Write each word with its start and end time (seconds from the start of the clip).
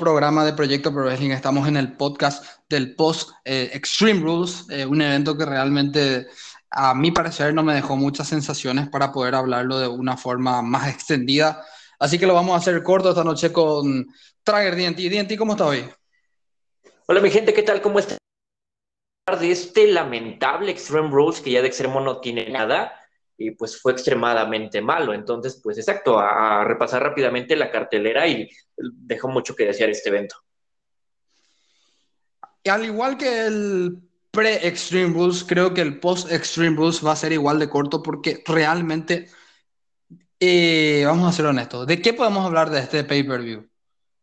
programa 0.00 0.46
de 0.46 0.54
Proyecto 0.54 0.92
Pro 0.92 1.04
Wrestling. 1.04 1.30
Estamos 1.30 1.68
en 1.68 1.76
el 1.76 1.92
podcast 1.92 2.44
del 2.70 2.96
Post 2.96 3.32
eh, 3.44 3.70
Extreme 3.74 4.22
Rules, 4.22 4.66
eh, 4.70 4.86
un 4.86 5.02
evento 5.02 5.36
que 5.36 5.44
realmente, 5.44 6.26
a 6.70 6.94
mi 6.94 7.10
parecer, 7.12 7.52
no 7.52 7.62
me 7.62 7.74
dejó 7.74 7.96
muchas 7.96 8.26
sensaciones 8.26 8.88
para 8.88 9.12
poder 9.12 9.34
hablarlo 9.34 9.78
de 9.78 9.86
una 9.86 10.16
forma 10.16 10.62
más 10.62 10.88
extendida. 10.88 11.64
Así 11.98 12.18
que 12.18 12.26
lo 12.26 12.32
vamos 12.32 12.54
a 12.54 12.56
hacer 12.56 12.82
corto 12.82 13.10
esta 13.10 13.22
noche 13.22 13.52
con 13.52 14.08
Trager 14.42 14.74
DNT. 14.74 14.98
DNT, 14.98 15.36
¿cómo 15.36 15.52
está 15.52 15.66
hoy? 15.66 15.84
Hola, 17.06 17.20
mi 17.20 17.30
gente, 17.30 17.52
¿qué 17.52 17.62
tal? 17.62 17.82
¿Cómo 17.82 17.98
está? 17.98 18.16
De 19.38 19.52
este 19.52 19.86
lamentable 19.86 20.72
Extreme 20.72 21.10
Rules 21.10 21.40
que 21.40 21.50
ya 21.52 21.60
de 21.60 21.68
extremo 21.68 22.00
no 22.00 22.20
tiene 22.20 22.48
nada 22.48 22.99
y 23.40 23.52
pues 23.52 23.80
fue 23.80 23.92
extremadamente 23.92 24.82
malo. 24.82 25.14
Entonces, 25.14 25.58
pues 25.62 25.78
exacto, 25.78 26.18
a, 26.18 26.62
repasar 26.62 27.02
rápidamente 27.02 27.56
la 27.56 27.70
cartelera 27.70 28.28
y 28.28 28.46
dejó 28.76 29.28
mucho 29.28 29.56
que 29.56 29.64
desear 29.64 29.88
este 29.88 30.10
evento. 30.10 30.36
Y 32.62 32.68
al 32.68 32.84
igual 32.84 33.16
que 33.16 33.46
el 33.46 33.98
pre-Extreme 34.30 35.14
Rules, 35.14 35.42
creo 35.42 35.72
que 35.72 35.80
el 35.80 35.98
post-Extreme 35.98 36.76
Rules 36.76 37.04
va 37.04 37.12
a 37.12 37.16
ser 37.16 37.32
igual 37.32 37.58
de 37.58 37.70
corto 37.70 38.02
porque 38.02 38.42
realmente, 38.44 39.30
eh, 40.38 41.02
vamos 41.06 41.26
a 41.26 41.34
ser 41.34 41.46
honestos, 41.46 41.86
¿de 41.86 42.02
qué 42.02 42.12
podemos 42.12 42.44
hablar 42.44 42.68
de 42.68 42.80
este 42.80 43.04
pay-per-view? 43.04 43.66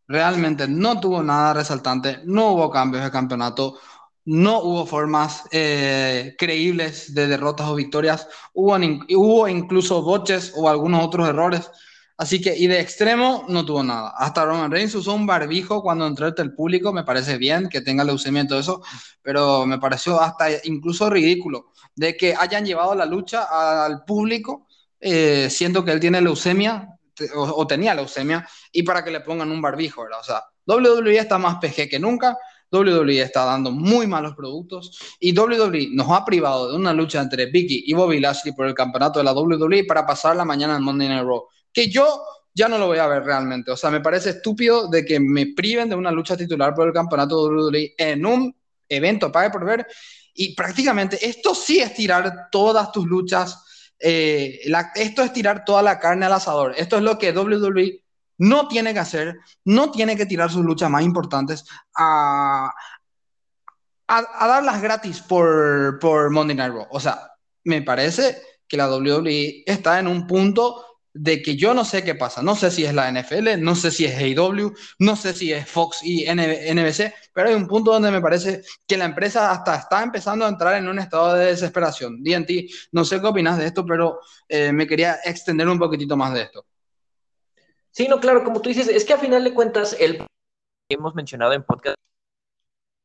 Realmente 0.08 0.68
no 0.68 1.00
tuvo 1.00 1.24
nada 1.24 1.56
resaltante, 1.56 2.20
no 2.24 2.52
hubo 2.52 2.70
cambios 2.70 3.04
de 3.04 3.10
campeonato, 3.10 3.80
no 4.28 4.60
hubo 4.60 4.86
formas 4.86 5.44
eh, 5.52 6.36
creíbles 6.38 7.14
de 7.14 7.28
derrotas 7.28 7.68
o 7.70 7.76
victorias, 7.76 8.28
hubo, 8.54 8.76
hubo 8.76 9.48
incluso 9.48 10.02
boches 10.02 10.52
o 10.54 10.68
algunos 10.68 11.06
otros 11.06 11.30
errores. 11.30 11.72
Así 12.18 12.42
que, 12.42 12.54
y 12.58 12.68
de 12.68 12.82
extremo, 12.82 13.46
no 13.48 13.64
tuvo 13.64 13.84
nada. 13.84 14.14
Hasta 14.18 14.44
Roman 14.44 14.70
Reigns 14.70 14.96
usó 14.96 15.14
un 15.14 15.26
barbijo 15.26 15.82
cuando 15.82 16.06
entró 16.06 16.28
el 16.28 16.54
público, 16.54 16.92
me 16.92 17.06
parece 17.06 17.38
bien 17.38 17.70
que 17.70 17.80
tenga 17.80 18.04
leucemia 18.04 18.42
y 18.42 18.48
todo 18.48 18.60
eso, 18.60 18.82
pero 19.22 19.66
me 19.66 19.80
pareció 19.80 20.20
hasta 20.20 20.48
incluso 20.66 21.10
ridículo 21.10 21.72
de 21.96 22.18
que 22.18 22.36
hayan 22.36 22.66
llevado 22.66 22.96
la 22.96 23.06
lucha 23.06 23.46
al 23.86 24.04
público, 24.04 24.68
eh, 25.00 25.48
siendo 25.50 25.86
que 25.86 25.92
él 25.92 26.02
tiene 26.02 26.20
leucemia 26.20 26.90
o, 27.34 27.66
tenía 27.66 27.96
leucemia, 27.96 28.46
y 28.74 28.84
para 28.84 29.06
que 29.06 29.12
le 29.12 29.22
pongan 29.22 29.52
un 29.52 29.62
barbijo, 29.62 30.04
¿verdad? 30.04 30.20
O 30.20 30.24
sea, 30.24 30.44
WWE 30.66 31.18
está 31.18 31.38
más 31.38 31.60
PG 31.60 31.90
que 31.90 31.98
nunca, 31.98 32.38
WWE 32.72 33.22
está 33.22 33.46
dando 33.46 33.72
muy 33.72 34.08
malos 34.08 34.36
productos 34.36 34.98
y 35.20 35.38
WWE 35.38 35.90
nos 35.92 36.10
ha 36.12 36.26
privado 36.26 36.72
de 36.72 36.78
una 36.78 36.94
lucha 36.94 37.22
entre 37.22 37.46
Vicky 37.48 37.84
y 37.88 37.94
Bobby 37.94 38.20
Lashley 38.20 38.54
por 38.54 38.68
el 38.68 38.74
campeonato 38.74 39.20
de 39.20 39.26
la 39.26 39.34
WWE 39.34 39.86
para 39.86 40.06
pasar 40.06 40.36
la 40.36 40.46
mañana 40.46 40.76
en 40.76 40.84
Monday 40.84 41.08
Night 41.08 41.24
Raw, 41.24 41.46
que 41.72 41.90
yo 41.90 42.22
ya 42.54 42.68
no 42.68 42.78
lo 42.78 42.88
voy 42.88 42.98
a 42.98 43.08
ver 43.08 43.24
realmente. 43.24 43.72
O 43.72 43.78
sea, 43.78 43.92
me 43.92 44.02
parece 44.02 44.32
estúpido 44.32 44.88
de 44.88 45.06
que 45.06 45.20
me 45.20 45.54
priven 45.56 45.90
de 45.90 45.96
una 45.96 46.12
lucha 46.12 46.36
titular 46.36 46.74
por 46.74 46.88
el 46.88 46.94
campeonato 46.94 47.48
de 47.48 47.56
WWE 47.56 47.96
en 47.98 48.26
un 48.26 48.56
evento 48.90 49.32
pague 49.32 49.50
por 49.50 49.66
ver 49.66 49.86
y 50.34 50.56
prácticamente 50.56 51.18
esto 51.26 51.56
sí 51.56 51.80
es 51.80 51.94
tirar 51.94 52.50
todas 52.52 52.92
tus 52.92 53.06
luchas. 53.06 53.64
Eh, 54.00 54.62
esto 54.96 55.24
es 55.24 55.34
tirar 55.34 55.66
toda 55.66 55.82
la 55.82 56.00
carne 56.00 56.28
al 56.28 56.34
asador. 56.34 56.76
Esto 56.78 56.98
es 56.98 57.04
lo 57.04 57.18
que 57.18 57.32
WWE 57.32 58.04
no 58.38 58.68
tiene 58.68 58.94
que 58.94 59.00
hacer, 59.00 59.40
no 59.66 59.92
tiene 59.92 60.16
que 60.16 60.26
tirar 60.26 60.52
sus 60.52 60.64
luchas 60.64 60.90
más 60.90 61.04
importantes 61.04 61.66
a, 61.96 62.72
a, 64.08 64.48
darlas 64.48 64.82
gratis 64.82 65.22
por, 65.22 66.00
por 66.00 66.30
Monday 66.30 66.56
Night 66.56 66.74
Raw. 66.74 66.88
O 66.92 67.00
sea, 67.00 67.32
me 67.64 67.82
parece 67.82 68.42
que 68.68 68.78
la 68.78 68.90
WWE 68.90 69.64
está 69.66 70.00
en 70.00 70.08
un 70.08 70.28
punto 70.28 70.84
de 71.20 71.42
que 71.42 71.56
yo 71.56 71.74
no 71.74 71.84
sé 71.84 72.04
qué 72.04 72.16
pasa. 72.16 72.42
No 72.44 72.56
sé 72.56 72.70
si 72.72 72.86
es 72.86 72.94
la 72.94 73.12
NFL, 73.12 73.60
no 73.60 73.76
sé 73.76 73.92
si 73.92 74.06
es 74.06 74.16
AEW, 74.16 74.74
no 75.00 75.16
sé 75.16 75.34
si 75.34 75.52
es 75.52 75.68
Fox 75.68 76.00
y 76.04 76.26
NBC, 76.30 77.14
pero 77.34 77.50
hay 77.50 77.56
un 77.56 77.68
punto 77.68 77.92
donde 77.92 78.12
me 78.12 78.22
parece 78.22 78.62
que 78.86 78.98
la 78.98 79.06
empresa 79.06 79.52
hasta 79.52 79.76
está 79.76 80.04
empezando 80.04 80.46
a 80.46 80.50
entrar 80.50 80.76
en 80.76 80.88
un 80.88 81.00
estado 81.00 81.34
de 81.34 81.48
desesperación. 81.48 82.24
DNT, 82.24 82.70
no 82.92 83.04
sé 83.04 83.20
qué 83.20 83.28
opinas 83.28 83.58
de 83.58 83.66
esto, 83.66 83.86
pero 83.86 84.20
eh, 84.48 84.72
me 84.72 84.86
quería 84.86 85.18
extender 85.24 85.68
un 85.68 85.80
poquitito 85.80 86.16
más 86.16 86.34
de 86.34 86.44
esto. 86.44 86.67
Sí, 87.98 88.08
no, 88.08 88.20
claro, 88.20 88.44
como 88.44 88.62
tú 88.62 88.70
dices, 88.70 88.90
es 88.90 89.04
que 89.06 89.14
a 89.14 89.18
final 89.18 89.44
de 89.44 89.56
cuentas, 89.56 89.98
el 90.00 90.24
hemos 90.88 91.16
mencionado 91.16 91.54
en 91.54 91.64
podcast, 91.64 91.98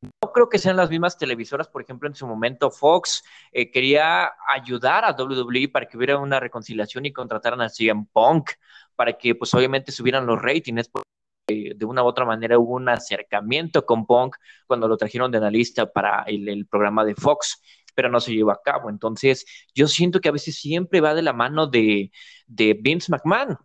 no 0.03 0.31
creo 0.31 0.49
que 0.49 0.59
sean 0.59 0.77
las 0.77 0.91
mismas 0.91 1.17
televisoras, 1.17 1.67
por 1.67 1.81
ejemplo, 1.81 2.07
en 2.07 2.13
su 2.13 2.27
momento 2.27 2.69
Fox 2.69 3.23
eh, 3.51 3.71
quería 3.71 4.33
ayudar 4.47 5.03
a 5.03 5.15
WWE 5.17 5.69
para 5.69 5.87
que 5.87 5.97
hubiera 5.97 6.19
una 6.19 6.39
reconciliación 6.39 7.07
y 7.07 7.11
contrataran 7.11 7.61
a 7.61 7.69
CM 7.69 8.05
Punk, 8.13 8.51
para 8.95 9.13
que 9.13 9.33
pues 9.33 9.51
obviamente 9.55 9.91
subieran 9.91 10.27
los 10.27 10.39
ratings, 10.39 10.89
porque 10.89 11.73
de 11.75 11.85
una 11.85 12.03
u 12.03 12.05
otra 12.05 12.25
manera 12.25 12.59
hubo 12.59 12.75
un 12.75 12.87
acercamiento 12.87 13.87
con 13.87 14.05
Punk 14.05 14.35
cuando 14.67 14.87
lo 14.87 14.95
trajeron 14.95 15.31
de 15.31 15.39
analista 15.39 15.91
para 15.91 16.21
el, 16.27 16.67
programa 16.67 17.03
de 17.03 17.15
Fox 17.15 17.59
pero 17.95 18.09
no 18.09 18.19
se 18.19 18.31
llevó 18.33 18.51
a 18.51 18.61
cabo. 18.61 18.91
Entonces, 18.91 19.45
yo 19.73 19.87
siento 19.87 20.19
que 20.19 20.29
a 20.29 20.31
veces 20.31 20.55
siempre 20.55 21.01
va 21.01 21.15
de 21.15 21.23
la 21.23 21.33
mano 21.33 21.65
de, 21.65 22.11
de 22.45 22.77
Vince 22.79 23.11
McMahon 23.11 23.57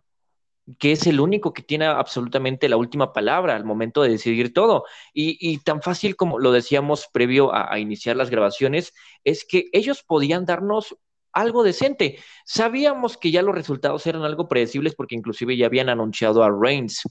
que 0.77 0.91
es 0.91 1.07
el 1.07 1.19
único 1.19 1.53
que 1.53 1.63
tiene 1.63 1.85
absolutamente 1.85 2.69
la 2.69 2.77
última 2.77 3.13
palabra 3.13 3.55
al 3.55 3.65
momento 3.65 4.01
de 4.01 4.09
decidir 4.09 4.53
todo. 4.53 4.85
Y, 5.13 5.57
tan 5.59 5.81
fácil 5.81 6.15
como 6.15 6.39
lo 6.39 6.51
decíamos 6.51 7.07
previo 7.11 7.53
a, 7.53 7.79
iniciar 7.79 8.15
las 8.15 8.29
grabaciones, 8.29 8.93
es 9.23 9.45
que 9.45 9.69
ellos 9.73 10.03
podían 10.03 10.45
darnos 10.45 10.95
algo 11.31 11.63
decente. 11.63 12.19
Sabíamos 12.45 13.17
que 13.17 13.31
ya 13.31 13.41
los 13.41 13.55
resultados 13.55 14.05
eran 14.07 14.23
algo 14.23 14.47
predecibles 14.47 14.95
porque 14.95 15.15
inclusive 15.15 15.57
ya 15.57 15.67
habían 15.67 15.89
anunciado 15.89 16.43
a 16.43 16.51
Reigns 16.51 17.03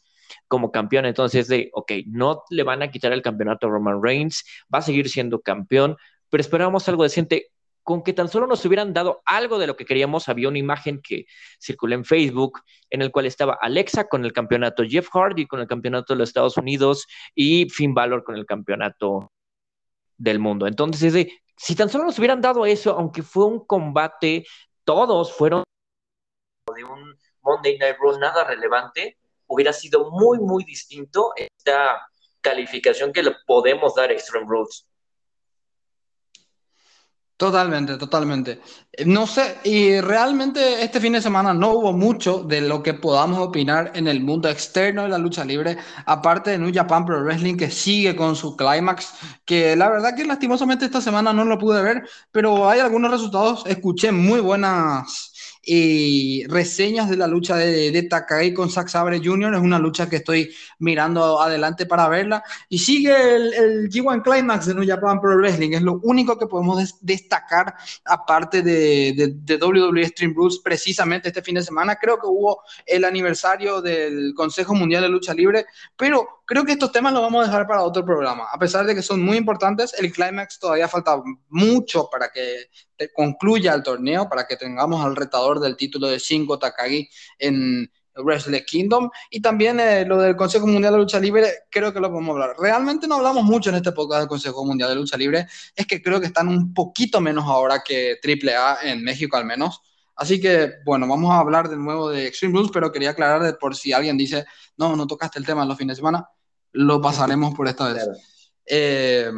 como 0.49 0.71
campeón. 0.71 1.07
Entonces, 1.07 1.49
de, 1.49 1.71
ok, 1.73 1.93
no 2.07 2.43
le 2.51 2.63
van 2.63 2.83
a 2.83 2.91
quitar 2.91 3.13
el 3.13 3.23
campeonato 3.23 3.67
a 3.67 3.71
Roman 3.71 4.03
Reigns, 4.03 4.45
va 4.73 4.79
a 4.79 4.83
seguir 4.83 5.09
siendo 5.09 5.41
campeón, 5.41 5.97
pero 6.31 6.41
esperábamos 6.41 6.89
algo 6.89 7.03
decente 7.05 7.51
con 7.89 8.03
que 8.03 8.13
tan 8.13 8.29
solo 8.29 8.47
nos 8.47 8.63
hubieran 8.67 8.93
dado 8.93 9.23
algo 9.25 9.59
de 9.59 9.67
lo 9.67 9.75
que 9.75 9.87
queríamos, 9.87 10.29
había 10.29 10.51
una 10.51 10.59
imagen 10.59 11.01
que 11.01 11.25
circuló 11.59 11.95
en 11.95 12.05
Facebook 12.05 12.61
en 12.91 13.01
el 13.01 13.11
cual 13.11 13.25
estaba 13.25 13.57
Alexa 13.59 14.09
con 14.09 14.27
el 14.27 14.35
campeonato, 14.35 14.83
Jeff 14.87 15.09
Hardy 15.11 15.47
con 15.47 15.61
el 15.61 15.67
campeonato 15.67 16.13
de 16.13 16.19
los 16.19 16.29
Estados 16.29 16.59
Unidos 16.59 17.07
y 17.35 17.67
Finn 17.71 17.95
Balor 17.95 18.25
con 18.25 18.37
el 18.37 18.45
campeonato 18.45 19.33
del 20.19 20.39
mundo. 20.39 20.67
Entonces, 20.67 21.29
si 21.57 21.75
tan 21.75 21.89
solo 21.89 22.05
nos 22.05 22.19
hubieran 22.19 22.43
dado 22.43 22.67
eso, 22.67 22.91
aunque 22.91 23.23
fue 23.23 23.47
un 23.47 23.65
combate, 23.65 24.45
todos 24.85 25.33
fueron 25.33 25.65
de 26.77 26.85
un 26.85 27.17
Monday 27.41 27.79
Night 27.79 27.97
Raw 27.99 28.19
nada 28.19 28.45
relevante, 28.45 29.17
hubiera 29.47 29.73
sido 29.73 30.11
muy, 30.11 30.39
muy 30.41 30.63
distinto 30.63 31.33
esta 31.37 32.07
calificación 32.43 33.15
que 33.15 33.23
le 33.23 33.35
podemos 33.47 33.95
dar 33.95 34.11
a 34.11 34.13
Extreme 34.13 34.45
Rules. 34.47 34.87
Totalmente, 37.39 37.97
totalmente. 37.99 38.61
Eh, 38.93 39.05
no 39.07 39.25
sé, 39.29 39.59
y 39.63 40.01
realmente 40.01 40.83
este 40.83 40.99
fin 41.01 41.13
de 41.13 41.23
semana 41.23 41.55
no 41.55 41.71
hubo 41.71 41.93
mucho 41.93 42.43
de 42.43 42.61
lo 42.61 42.83
que 42.83 42.95
podamos 42.95 43.39
opinar 43.39 43.93
en 43.95 44.09
el 44.09 44.21
mundo 44.21 44.49
externo 44.49 45.05
de 45.05 45.09
la 45.09 45.19
lucha 45.19 45.45
libre, 45.45 45.77
aparte 46.05 46.51
de 46.51 46.59
New 46.59 46.73
Japan 46.75 47.05
Pro 47.07 47.23
Wrestling 47.23 47.57
que 47.57 47.71
sigue 47.71 48.17
con 48.17 48.35
su 48.35 48.57
clímax, 48.57 49.13
que 49.45 49.77
la 49.77 49.89
verdad 49.89 50.17
que 50.17 50.25
lastimosamente 50.25 50.85
esta 50.85 51.01
semana 51.01 51.33
no 51.33 51.45
lo 51.45 51.59
pude 51.59 51.81
ver, 51.81 52.03
pero 52.33 52.69
hay 52.69 52.81
algunos 52.81 53.13
resultados, 53.13 53.63
escuché 53.67 54.11
muy 54.11 54.41
buenas 54.41 55.33
y 55.71 56.47
reseñas 56.47 57.11
de 57.11 57.19
la 57.19 57.27
lucha 57.27 57.55
de, 57.57 57.91
de 57.91 58.55
con 58.55 58.71
Zack 58.71 58.89
Sabre 58.89 59.21
Jr. 59.23 59.53
Es 59.53 59.61
una 59.61 59.79
lucha 59.79 60.09
que 60.09 60.17
estoy 60.17 60.51
mirando 60.79 61.43
adelante 61.43 61.85
para 61.85 62.09
verla. 62.09 62.43
Y 62.71 62.79
sigue 62.79 63.13
el, 63.37 63.53
el 63.53 63.91
G1 63.91 64.23
Climax 64.23 64.65
de 64.65 64.75
New 64.75 64.89
Japan 64.89 65.21
Pro 65.21 65.37
Wrestling. 65.37 65.73
Es 65.73 65.83
lo 65.83 66.01
único 66.05 66.39
que 66.39 66.47
podemos 66.47 66.97
destacar 67.03 67.75
aparte 68.07 68.63
de, 68.63 69.37
de, 69.45 69.57
WWE 69.57 70.07
Stream 70.07 70.33
Rules 70.35 70.59
precisamente 70.65 71.29
este 71.29 71.43
fin 71.43 71.57
de 71.57 71.63
semana. 71.63 71.97
Creo 71.97 72.19
que 72.19 72.27
hubo 72.27 72.63
el 72.87 73.05
aniversario 73.05 73.83
del 73.83 74.33
Consejo 74.35 74.75
Mundial 74.75 75.03
de 75.03 75.11
Lucha 75.11 75.35
Libre, 75.35 75.67
pero 75.99 76.38
creo 76.49 76.65
que 76.65 76.73
estos 76.73 76.91
temas 76.91 77.13
los 77.13 77.21
vamos 77.21 77.45
a 77.45 77.47
dejar 77.47 77.67
para 77.67 77.83
otro 77.83 78.03
programa. 78.07 78.47
A 78.51 78.59
pesar 78.59 78.87
de 78.87 78.95
que 78.95 79.03
son 79.03 79.23
muy 79.23 79.37
importantes, 79.37 79.95
el 79.99 80.11
Climax 80.11 80.59
todavía 80.59 80.89
falta 80.89 81.23
mucho 81.51 82.09
para 82.11 82.31
que 82.31 82.71
concluya 83.15 83.75
el 83.75 83.83
torneo, 83.83 84.27
para 84.31 84.47
que 84.47 84.57
tengamos 84.57 85.05
al 85.05 85.15
retador 85.15 85.61
del 85.61 85.77
título 85.77 86.09
de 86.09 86.19
5 86.19 86.59
Takagi 86.59 87.07
en 87.39 87.91
Wrestle 88.17 88.65
Kingdom 88.65 89.11
y 89.31 89.43
también 89.43 89.79
eh, 89.79 90.07
lo 90.07 90.17
del 90.17 90.37
Consejo 90.37 90.67
Mundial 90.67 90.95
de 90.95 90.99
Lucha 91.01 91.21
Libre, 91.21 91.53
creo 91.71 91.93
que 91.93 92.01
lo 92.01 92.11
podemos 92.11 92.33
hablar. 92.33 92.57
Realmente 92.59 93.07
no 93.07 93.17
hablamos 93.17 93.45
mucho 93.45 93.69
en 93.69 93.77
este 93.77 93.93
podcast 93.93 94.21
del 94.21 94.29
Consejo 94.29 94.65
Mundial 94.65 94.89
de 94.89 94.97
Lucha 94.97 95.19
Libre, 95.19 95.47
es 95.77 95.87
que 95.87 96.03
creo 96.03 96.19
que 96.19 96.29
están 96.29 96.49
un 96.49 96.73
poquito 96.73 97.21
menos 97.21 97.45
ahora 97.45 97.83
que 97.85 98.19
AAA 98.25 98.91
en 98.91 99.05
México 99.05 99.37
al 99.37 99.45
menos. 99.45 99.83
Así 100.17 100.41
que, 100.41 100.73
bueno, 100.85 101.07
vamos 101.07 101.31
a 101.31 101.41
hablar 101.41 101.69
de 101.69 101.77
nuevo 101.77 102.09
de 102.09 102.27
Extreme 102.27 102.55
Rules, 102.55 102.71
pero 102.73 102.91
quería 102.91 103.11
aclarar 103.11 103.43
de 103.43 103.53
por 103.53 103.77
si 103.77 103.93
alguien 103.93 104.17
dice, 104.17 104.47
no, 104.79 104.97
no 104.97 105.07
tocaste 105.07 105.39
el 105.39 105.47
tema 105.47 105.63
en 105.63 105.69
los 105.69 105.77
fines 105.77 105.97
de 105.97 106.01
semana, 106.01 106.29
lo 106.73 107.01
pasaremos 107.01 107.55
por 107.55 107.69
esta 107.69 107.93
vez. 107.93 108.09
Eh, 108.71 109.31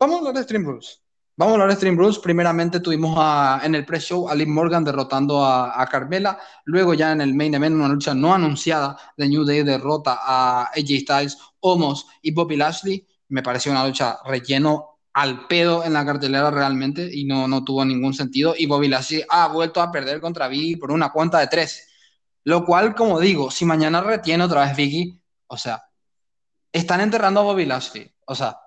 vamos 0.00 0.14
a 0.14 0.18
hablar 0.20 0.32
de 0.32 0.40
Extreme 0.40 0.64
Rules. 0.64 1.04
Vamos 1.36 1.50
a 1.50 1.54
hablar 1.54 1.70
de 1.70 1.76
Stream 1.76 1.96
Rules. 1.96 2.20
Primeramente 2.20 2.78
tuvimos 2.78 3.18
en 3.64 3.74
el 3.74 3.84
pre-show 3.84 4.28
a 4.28 4.36
Liv 4.36 4.46
Morgan 4.46 4.84
derrotando 4.84 5.44
a, 5.44 5.84
Carmela. 5.90 6.38
Luego 6.64 6.94
ya 6.94 7.10
en 7.10 7.20
el 7.20 7.34
main 7.34 7.52
event, 7.54 7.74
una 7.74 7.88
lucha 7.88 8.14
no 8.14 8.32
anunciada 8.32 8.96
de 9.16 9.28
New 9.28 9.44
Day 9.44 9.64
derrota 9.64 10.20
a 10.22 10.66
AJ 10.66 11.00
Styles, 11.00 11.38
Omos 11.58 12.06
y 12.22 12.30
Bobby 12.30 12.56
Lashley. 12.56 13.04
Me 13.30 13.42
pareció 13.42 13.72
una 13.72 13.84
lucha 13.84 14.18
relleno 14.24 15.00
al 15.12 15.48
pedo 15.48 15.82
en 15.82 15.94
la 15.94 16.06
cartelera 16.06 16.52
realmente 16.52 17.10
y 17.12 17.24
no, 17.24 17.48
no 17.48 17.64
tuvo 17.64 17.84
ningún 17.84 18.14
sentido. 18.14 18.54
Y 18.56 18.66
Bobby 18.66 18.86
Lashley 18.86 19.24
ha 19.28 19.48
vuelto 19.48 19.82
a 19.82 19.90
perder 19.90 20.20
contra 20.20 20.46
Biggie 20.46 20.76
por 20.76 20.92
una 20.92 21.10
cuenta 21.10 21.40
de 21.40 21.48
tres. 21.48 21.88
Lo 22.44 22.64
cual, 22.64 22.94
como 22.94 23.18
digo, 23.18 23.50
si 23.50 23.64
mañana 23.64 24.00
retiene 24.02 24.44
otra 24.44 24.66
vez 24.66 24.76
Biggie, 24.76 25.20
o 25.48 25.56
sea, 25.56 25.82
están 26.74 27.00
enterrando 27.00 27.40
a 27.40 27.44
Bobby 27.44 27.64
Lashley. 27.64 28.12
O 28.26 28.34
sea, 28.34 28.58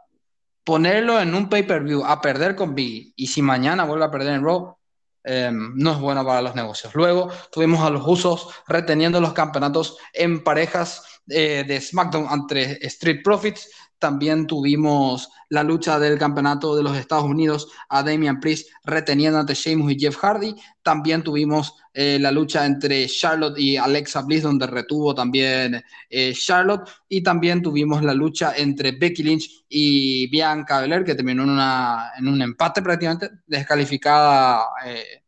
ponerlo 0.63 1.19
en 1.19 1.36
un 1.36 1.50
pay-per-view 1.50 2.04
a 2.06 2.21
perder 2.21 2.56
con 2.56 2.74
Biggie 2.74 3.13
y 3.15 3.27
si 3.27 3.42
mañana 3.42 3.83
vuelve 3.83 4.06
a 4.06 4.12
perder 4.12 4.33
en 4.33 4.44
Raw, 4.44 4.77
em, 5.24 5.74
no 5.75 5.92
es 5.92 6.00
bueno 6.00 6.25
para 6.25 6.42
los 6.42 6.56
negocios. 6.56 6.95
Luego 6.95 7.30
tuvimos 7.51 7.81
a 7.81 7.89
los 7.89 8.07
usos 8.07 8.48
reteniendo 8.65 9.19
los 9.19 9.33
campeonatos 9.33 9.98
en 10.13 10.42
parejas 10.42 11.04
eh, 11.30 11.65
de 11.68 11.81
SmackDown 11.81 12.27
entre 12.31 12.80
Street 12.88 13.21
Profits, 13.24 13.69
también 13.99 14.47
tuvimos 14.47 15.29
la 15.49 15.63
lucha 15.63 15.99
del 15.99 16.19
campeonato 16.19 16.75
de 16.75 16.83
los 16.83 16.97
Estados 16.97 17.25
Unidos 17.25 17.71
a 17.89 18.03
Damian 18.03 18.39
Priest 18.39 18.69
reteniendo 18.83 19.39
ante 19.39 19.53
Sheamus 19.53 19.91
y 19.91 19.99
Jeff 19.99 20.17
Hardy. 20.17 20.55
También 20.83 21.23
tuvimos 21.23 21.75
eh, 21.94 22.19
la 22.19 22.31
lucha 22.31 22.65
entre 22.65 23.07
Charlotte 23.07 23.57
y 23.57 23.77
Alexa 23.77 24.21
Bliss, 24.21 24.44
donde 24.44 24.67
retuvo 24.67 25.15
también 25.15 25.83
eh, 26.09 26.33
Charlotte. 26.33 26.88
Y 27.09 27.23
también 27.23 27.61
tuvimos 27.61 28.03
la 28.03 28.13
lucha 28.13 28.53
entre 28.55 28.91
Becky 28.91 29.23
Lynch 29.23 29.65
y 29.69 30.27
Bianca 30.29 30.81
Belair, 30.81 31.03
que 31.03 31.15
terminó 31.15 31.44
en, 31.44 31.49
una, 31.49 32.11
en 32.17 32.27
un 32.27 32.41
empate 32.41 32.81
prácticamente, 32.81 33.29
descalificada. 33.45 34.67
Eh, 34.85 35.23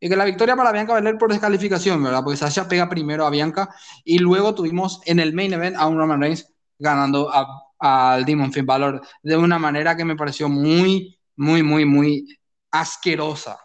y 0.00 0.08
que 0.08 0.16
la 0.16 0.24
victoria 0.24 0.56
para 0.56 0.72
Bianca 0.72 0.94
Belair 0.94 1.18
por 1.18 1.30
descalificación, 1.30 2.02
¿verdad? 2.02 2.22
Porque 2.22 2.36
Sasha 2.36 2.68
pega 2.68 2.88
primero 2.88 3.26
a 3.26 3.30
Bianca 3.30 3.68
y 4.04 4.18
luego 4.18 4.54
tuvimos 4.54 5.00
en 5.04 5.18
el 5.18 5.34
main 5.34 5.52
event 5.52 5.76
a 5.76 5.86
un 5.86 5.98
Roman 5.98 6.20
Reigns 6.20 6.52
ganando 6.78 7.30
a 7.32 7.67
al 7.78 8.24
Demon 8.24 8.52
Finn 8.52 8.66
Balor 8.66 9.00
de 9.22 9.36
una 9.36 9.58
manera 9.58 9.96
que 9.96 10.04
me 10.04 10.16
pareció 10.16 10.48
muy, 10.48 11.18
muy, 11.36 11.62
muy, 11.62 11.84
muy 11.84 12.38
asquerosa 12.70 13.58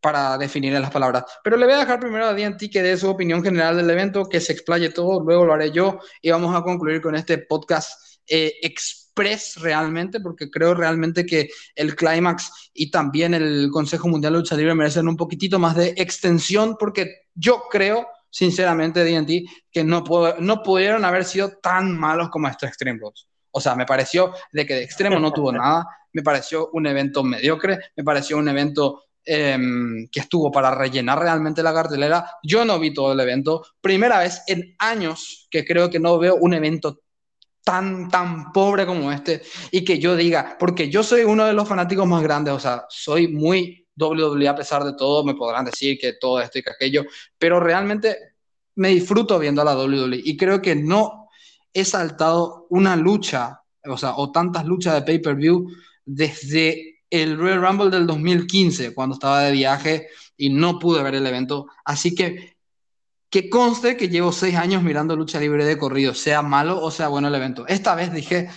para 0.00 0.38
definir 0.38 0.72
las 0.72 0.90
palabras. 0.90 1.24
Pero 1.44 1.56
le 1.56 1.66
voy 1.66 1.74
a 1.74 1.80
dejar 1.80 2.00
primero 2.00 2.26
a 2.26 2.34
DNT 2.34 2.70
que 2.70 2.82
dé 2.82 2.96
su 2.96 3.08
opinión 3.08 3.42
general 3.42 3.76
del 3.76 3.90
evento, 3.90 4.28
que 4.28 4.40
se 4.40 4.52
explaye 4.52 4.90
todo, 4.90 5.20
luego 5.20 5.44
lo 5.44 5.52
haré 5.52 5.70
yo 5.70 5.98
y 6.22 6.30
vamos 6.30 6.54
a 6.54 6.62
concluir 6.62 7.00
con 7.00 7.14
este 7.14 7.38
podcast 7.38 8.18
eh, 8.26 8.54
express 8.62 9.56
realmente, 9.56 10.20
porque 10.20 10.50
creo 10.50 10.74
realmente 10.74 11.26
que 11.26 11.50
el 11.74 11.94
clímax 11.94 12.70
y 12.72 12.90
también 12.90 13.34
el 13.34 13.68
Consejo 13.70 14.08
Mundial 14.08 14.32
de 14.32 14.38
Lucha 14.38 14.56
Libre 14.56 14.74
merecen 14.74 15.08
un 15.08 15.16
poquitito 15.16 15.58
más 15.58 15.76
de 15.76 15.94
extensión, 15.96 16.76
porque 16.78 17.26
yo 17.34 17.64
creo 17.70 18.06
sinceramente, 18.30 19.04
DNT, 19.04 19.50
que 19.70 19.84
no, 19.84 20.04
puedo, 20.04 20.36
no 20.38 20.62
pudieron 20.62 21.04
haber 21.04 21.24
sido 21.24 21.50
tan 21.60 21.96
malos 21.98 22.30
como 22.30 22.48
estos 22.48 22.68
Extreme. 22.68 23.00
O 23.52 23.60
sea, 23.60 23.74
me 23.74 23.86
pareció 23.86 24.32
de 24.52 24.66
que 24.66 24.74
de 24.74 24.82
extremo 24.82 25.18
no 25.18 25.32
tuvo 25.32 25.52
nada, 25.52 25.86
me 26.12 26.22
pareció 26.22 26.70
un 26.72 26.86
evento 26.86 27.22
mediocre, 27.22 27.78
me 27.96 28.04
pareció 28.04 28.38
un 28.38 28.48
evento 28.48 29.04
em, 29.24 30.08
que 30.10 30.20
estuvo 30.20 30.50
para 30.50 30.74
rellenar 30.74 31.18
realmente 31.18 31.62
la 31.62 31.74
cartelera. 31.74 32.24
Yo 32.42 32.64
no 32.64 32.78
vi 32.78 32.92
todo 32.92 33.12
el 33.12 33.20
evento. 33.20 33.64
Primera 33.80 34.18
vez 34.18 34.42
en 34.46 34.74
años 34.78 35.48
que 35.50 35.64
creo 35.64 35.90
que 35.90 36.00
no 36.00 36.18
veo 36.18 36.36
un 36.36 36.54
evento 36.54 37.00
tan, 37.62 38.08
tan 38.08 38.52
pobre 38.52 38.86
como 38.86 39.12
este 39.12 39.42
y 39.70 39.84
que 39.84 39.98
yo 39.98 40.16
diga, 40.16 40.56
porque 40.58 40.88
yo 40.88 41.02
soy 41.02 41.22
uno 41.22 41.44
de 41.46 41.52
los 41.52 41.68
fanáticos 41.68 42.06
más 42.06 42.22
grandes, 42.22 42.54
o 42.54 42.60
sea, 42.60 42.86
soy 42.88 43.28
muy 43.28 43.86
WWE 43.96 44.48
a 44.48 44.54
pesar 44.54 44.82
de 44.82 44.94
todo, 44.94 45.24
me 45.24 45.34
podrán 45.34 45.64
decir 45.66 45.98
que 45.98 46.14
todo 46.14 46.40
esto 46.40 46.58
y 46.58 46.62
que 46.62 46.70
aquello, 46.70 47.04
pero 47.38 47.60
realmente 47.60 48.16
me 48.76 48.88
disfruto 48.88 49.38
viendo 49.38 49.62
a 49.62 49.64
la 49.64 49.76
WWE 49.76 50.20
y 50.24 50.36
creo 50.36 50.62
que 50.62 50.74
no 50.74 51.19
he 51.72 51.84
saltado 51.84 52.66
una 52.70 52.96
lucha, 52.96 53.62
o 53.84 53.96
sea, 53.96 54.16
o 54.16 54.30
tantas 54.32 54.64
luchas 54.64 54.94
de 54.94 55.02
pay-per-view 55.02 55.68
desde 56.04 57.02
el 57.10 57.36
Royal 57.38 57.62
Rumble 57.62 57.90
del 57.90 58.06
2015, 58.06 58.94
cuando 58.94 59.14
estaba 59.14 59.42
de 59.42 59.52
viaje 59.52 60.08
y 60.36 60.50
no 60.50 60.78
pude 60.78 61.02
ver 61.02 61.14
el 61.14 61.26
evento. 61.26 61.66
Así 61.84 62.14
que 62.14 62.56
que 63.30 63.48
conste 63.48 63.96
que 63.96 64.08
llevo 64.08 64.32
seis 64.32 64.56
años 64.56 64.82
mirando 64.82 65.14
lucha 65.14 65.38
libre 65.38 65.64
de 65.64 65.78
corrido, 65.78 66.14
sea 66.14 66.42
malo 66.42 66.82
o 66.82 66.90
sea 66.90 67.08
bueno 67.08 67.28
el 67.28 67.34
evento. 67.34 67.64
Esta 67.68 67.94
vez 67.94 68.12
dije, 68.12 68.50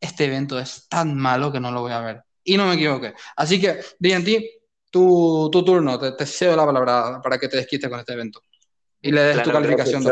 este 0.00 0.24
evento 0.24 0.58
es 0.58 0.88
tan 0.88 1.16
malo 1.16 1.52
que 1.52 1.60
no 1.60 1.70
lo 1.70 1.80
voy 1.80 1.92
a 1.92 2.00
ver. 2.00 2.22
Y 2.42 2.56
no 2.56 2.66
me 2.66 2.74
equivoqué. 2.74 3.14
Así 3.36 3.60
que, 3.60 3.80
DNT, 3.98 4.28
tu, 4.90 5.48
tu 5.50 5.64
turno, 5.64 5.98
te, 5.98 6.12
te, 6.12 6.26
cedo 6.26 6.56
la 6.56 6.66
palabra 6.66 7.20
para 7.22 7.38
que 7.38 7.48
te 7.48 7.56
desquites 7.56 7.88
con 7.88 8.00
este 8.00 8.12
evento. 8.12 8.42
Y 9.00 9.12
le 9.12 9.22
des 9.22 9.42
tu 9.42 9.50
calificación. 9.50 10.04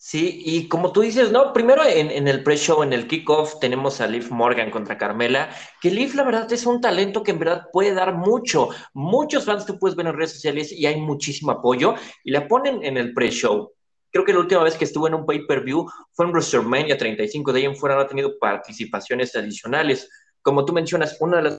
Sí, 0.00 0.42
y 0.46 0.68
como 0.68 0.92
tú 0.92 1.00
dices, 1.00 1.32
no, 1.32 1.52
primero 1.52 1.82
en, 1.84 2.28
el 2.28 2.44
pre-show, 2.44 2.84
en 2.84 2.92
el 2.92 3.08
kickoff, 3.08 3.58
tenemos 3.58 4.00
a 4.00 4.06
Liv 4.06 4.30
Morgan 4.30 4.70
contra 4.70 4.96
Carmela, 4.96 5.50
que 5.80 5.90
Liv 5.90 6.14
la 6.14 6.22
verdad 6.22 6.52
es 6.52 6.66
un 6.66 6.80
talento 6.80 7.24
que 7.24 7.32
en 7.32 7.40
verdad 7.40 7.66
puede 7.72 7.92
dar 7.94 8.14
mucho. 8.14 8.68
Muchos 8.94 9.44
fans 9.44 9.66
tú 9.66 9.76
puedes 9.76 9.96
ver 9.96 10.06
en 10.06 10.14
redes 10.14 10.34
sociales 10.34 10.70
y 10.70 10.86
hay 10.86 11.00
muchísimo 11.00 11.50
apoyo 11.50 11.96
y 12.22 12.30
la 12.30 12.46
ponen 12.46 12.84
en 12.84 12.96
el 12.96 13.12
pre-show. 13.12 13.72
Creo 14.12 14.24
que 14.24 14.32
la 14.32 14.38
última 14.38 14.62
vez 14.62 14.76
que 14.76 14.84
estuvo 14.84 15.08
en 15.08 15.14
un 15.14 15.26
pay-per-view 15.26 15.84
fue 16.12 16.26
en 16.26 16.30
WrestleMania 16.30 16.96
35, 16.96 17.52
de 17.52 17.58
ahí 17.58 17.66
en 17.66 17.76
fuera 17.76 17.96
no 17.96 18.02
ha 18.02 18.06
tenido 18.06 18.38
participaciones 18.38 19.34
adicionales. 19.34 20.08
Como 20.42 20.64
tú 20.64 20.72
mencionas, 20.72 21.16
una 21.18 21.38
de 21.38 21.42
las 21.42 21.58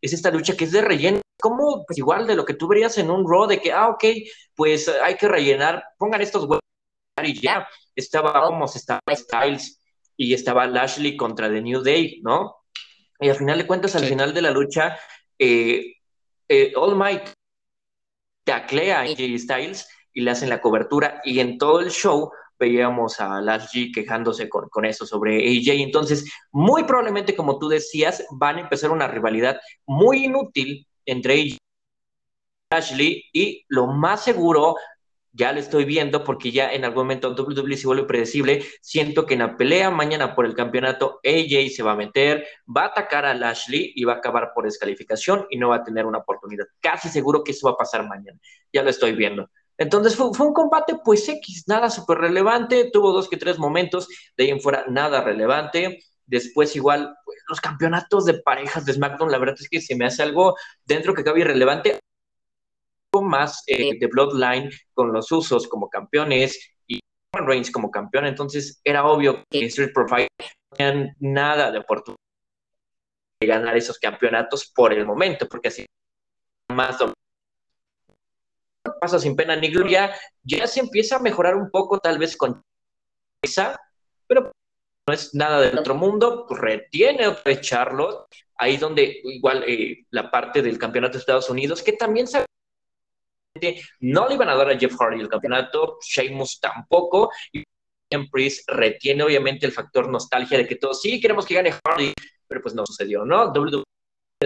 es 0.00 0.12
esta 0.12 0.30
lucha 0.30 0.56
que 0.56 0.64
es 0.64 0.72
de 0.72 0.82
relleno, 0.82 1.20
como 1.40 1.84
pues, 1.84 1.98
igual 1.98 2.28
de 2.28 2.36
lo 2.36 2.44
que 2.44 2.54
tú 2.54 2.68
verías 2.68 2.96
en 2.98 3.10
un 3.10 3.28
Raw, 3.28 3.48
de 3.48 3.60
que, 3.60 3.72
ah, 3.72 3.88
ok, 3.88 4.04
pues 4.54 4.88
hay 4.88 5.16
que 5.16 5.26
rellenar, 5.26 5.82
pongan 5.98 6.20
estos 6.20 6.44
huevos 6.44 6.60
y 7.22 7.40
ya 7.40 7.68
estaba 7.94 8.46
Homos, 8.48 8.74
estaba 8.76 9.00
Styles 9.12 9.80
y 10.16 10.34
estaba 10.34 10.66
Lashley 10.66 11.16
contra 11.16 11.48
The 11.48 11.62
New 11.62 11.82
Day, 11.82 12.20
¿no? 12.22 12.56
Y 13.20 13.28
al 13.28 13.36
final 13.36 13.58
de 13.58 13.66
cuentas, 13.66 13.94
al 13.94 14.04
final 14.04 14.34
de 14.34 14.42
la 14.42 14.50
lucha, 14.50 14.98
eh, 15.38 15.94
eh, 16.48 16.72
All 16.76 16.96
Might 16.96 17.30
taclea 18.44 19.00
a 19.00 19.02
AJ 19.02 19.38
Styles 19.38 19.88
y 20.12 20.22
le 20.22 20.30
hacen 20.30 20.48
la 20.48 20.60
cobertura 20.60 21.20
y 21.24 21.40
en 21.40 21.56
todo 21.58 21.80
el 21.80 21.90
show 21.90 22.30
veíamos 22.58 23.20
a 23.20 23.40
Lashley 23.40 23.90
quejándose 23.92 24.48
con, 24.48 24.68
con, 24.68 24.84
eso 24.84 25.06
sobre 25.06 25.38
AJ. 25.38 25.82
Entonces, 25.82 26.30
muy 26.52 26.84
probablemente, 26.84 27.34
como 27.34 27.58
tú 27.58 27.68
decías, 27.68 28.24
van 28.32 28.56
a 28.56 28.60
empezar 28.60 28.90
una 28.90 29.08
rivalidad 29.08 29.60
muy 29.86 30.24
inútil 30.24 30.86
entre 31.06 31.34
AJ 31.34 31.40
y 31.44 31.58
Lashley 32.70 33.24
y 33.32 33.64
lo 33.68 33.86
más 33.86 34.24
seguro 34.24 34.76
ya 35.34 35.52
lo 35.52 35.58
estoy 35.58 35.84
viendo 35.84 36.22
porque 36.22 36.52
ya 36.52 36.72
en 36.72 36.84
algún 36.84 37.04
momento 37.04 37.34
WWE 37.34 37.76
se 37.76 37.88
vuelve 37.88 38.04
predecible. 38.04 38.64
Siento 38.80 39.26
que 39.26 39.34
en 39.34 39.40
la 39.40 39.56
pelea 39.56 39.90
mañana 39.90 40.34
por 40.34 40.46
el 40.46 40.54
campeonato, 40.54 41.20
AJ 41.24 41.70
se 41.74 41.82
va 41.82 41.92
a 41.92 41.96
meter, 41.96 42.46
va 42.64 42.82
a 42.82 42.86
atacar 42.86 43.26
a 43.26 43.34
Lashley 43.34 43.92
y 43.96 44.04
va 44.04 44.14
a 44.14 44.16
acabar 44.16 44.52
por 44.54 44.64
descalificación 44.64 45.46
y 45.50 45.58
no 45.58 45.70
va 45.70 45.76
a 45.76 45.84
tener 45.84 46.06
una 46.06 46.18
oportunidad. 46.18 46.66
Casi 46.80 47.08
seguro 47.08 47.42
que 47.42 47.50
eso 47.50 47.66
va 47.66 47.72
a 47.74 47.76
pasar 47.76 48.06
mañana. 48.06 48.38
Ya 48.72 48.84
lo 48.84 48.90
estoy 48.90 49.12
viendo. 49.12 49.50
Entonces 49.76 50.14
fue, 50.14 50.28
un 50.28 50.54
combate 50.54 50.98
pues 51.04 51.28
X, 51.28 51.64
nada 51.66 51.90
súper 51.90 52.18
relevante, 52.18 52.90
tuvo 52.92 53.12
dos 53.12 53.28
que 53.28 53.36
tres 53.36 53.58
momentos, 53.58 54.06
de 54.36 54.44
ahí 54.44 54.50
en 54.50 54.60
fuera 54.60 54.84
nada 54.88 55.20
relevante. 55.20 55.98
Después 56.26 56.76
igual, 56.76 57.16
pues, 57.24 57.38
los 57.48 57.60
campeonatos 57.60 58.24
de 58.24 58.34
parejas 58.34 58.86
de 58.86 58.92
SmackDown, 58.92 59.32
la 59.32 59.38
verdad 59.38 59.56
es 59.58 59.68
que 59.68 59.80
se 59.80 59.96
me 59.96 60.06
hace 60.06 60.22
algo 60.22 60.56
dentro 60.86 61.12
que 61.12 61.24
cabe 61.24 61.40
irrelevante 61.40 62.03
más 63.24 63.62
eh, 63.66 63.98
de 63.98 64.06
Bloodline 64.06 64.70
con 64.92 65.12
los 65.12 65.30
usos 65.32 65.66
como 65.68 65.88
campeones 65.88 66.76
y 66.86 67.00
Reigns 67.32 67.70
como 67.70 67.90
campeón, 67.90 68.26
entonces 68.26 68.80
era 68.84 69.06
obvio 69.06 69.44
que 69.50 69.66
Street 69.66 69.92
Profile 69.92 70.28
no 70.38 70.76
tenían 70.76 71.16
nada 71.20 71.70
de 71.72 71.78
oportunidad 71.78 72.18
de 73.40 73.46
ganar 73.46 73.76
esos 73.76 73.98
campeonatos 73.98 74.70
por 74.74 74.92
el 74.92 75.04
momento, 75.06 75.48
porque 75.48 75.68
así 75.68 75.86
más 76.72 76.98
pasa 79.00 79.18
sin 79.18 79.36
pena 79.36 79.56
ni 79.56 79.68
gloria, 79.68 80.14
ya 80.42 80.66
se 80.66 80.80
empieza 80.80 81.16
a 81.16 81.20
mejorar 81.20 81.56
un 81.56 81.70
poco 81.70 81.98
tal 81.98 82.18
vez 82.18 82.36
con 82.36 82.62
esa, 83.42 83.78
pero 84.26 84.52
no 85.06 85.14
es 85.14 85.34
nada 85.34 85.60
del 85.60 85.78
otro 85.78 85.94
mundo, 85.94 86.46
retiene 86.48 87.28
otra 87.28 87.42
vez 87.44 87.60
Charlotte, 87.60 88.26
ahí 88.56 88.76
donde 88.76 89.20
igual 89.24 89.64
eh, 89.66 90.06
la 90.10 90.30
parte 90.30 90.62
del 90.62 90.78
campeonato 90.78 91.14
de 91.14 91.20
Estados 91.20 91.50
Unidos, 91.50 91.82
que 91.82 91.92
también 91.92 92.26
se 92.26 92.44
no 94.00 94.28
le 94.28 94.34
iban 94.34 94.48
a 94.48 94.54
dar 94.54 94.70
a 94.70 94.78
Jeff 94.78 94.96
Hardy 94.98 95.20
el 95.20 95.28
campeonato, 95.28 95.98
Sheamus 96.02 96.60
tampoco, 96.60 97.30
y 97.52 97.62
Priest 98.30 98.68
retiene 98.68 99.24
obviamente 99.24 99.66
el 99.66 99.72
factor 99.72 100.08
nostalgia 100.08 100.58
de 100.58 100.66
que 100.66 100.76
todos 100.76 101.02
sí 101.02 101.20
queremos 101.20 101.44
que 101.46 101.54
gane 101.54 101.72
Hardy, 101.84 102.12
pero 102.46 102.60
pues 102.60 102.74
no 102.74 102.86
sucedió, 102.86 103.24
¿no? 103.24 103.46
WWE 103.52 103.82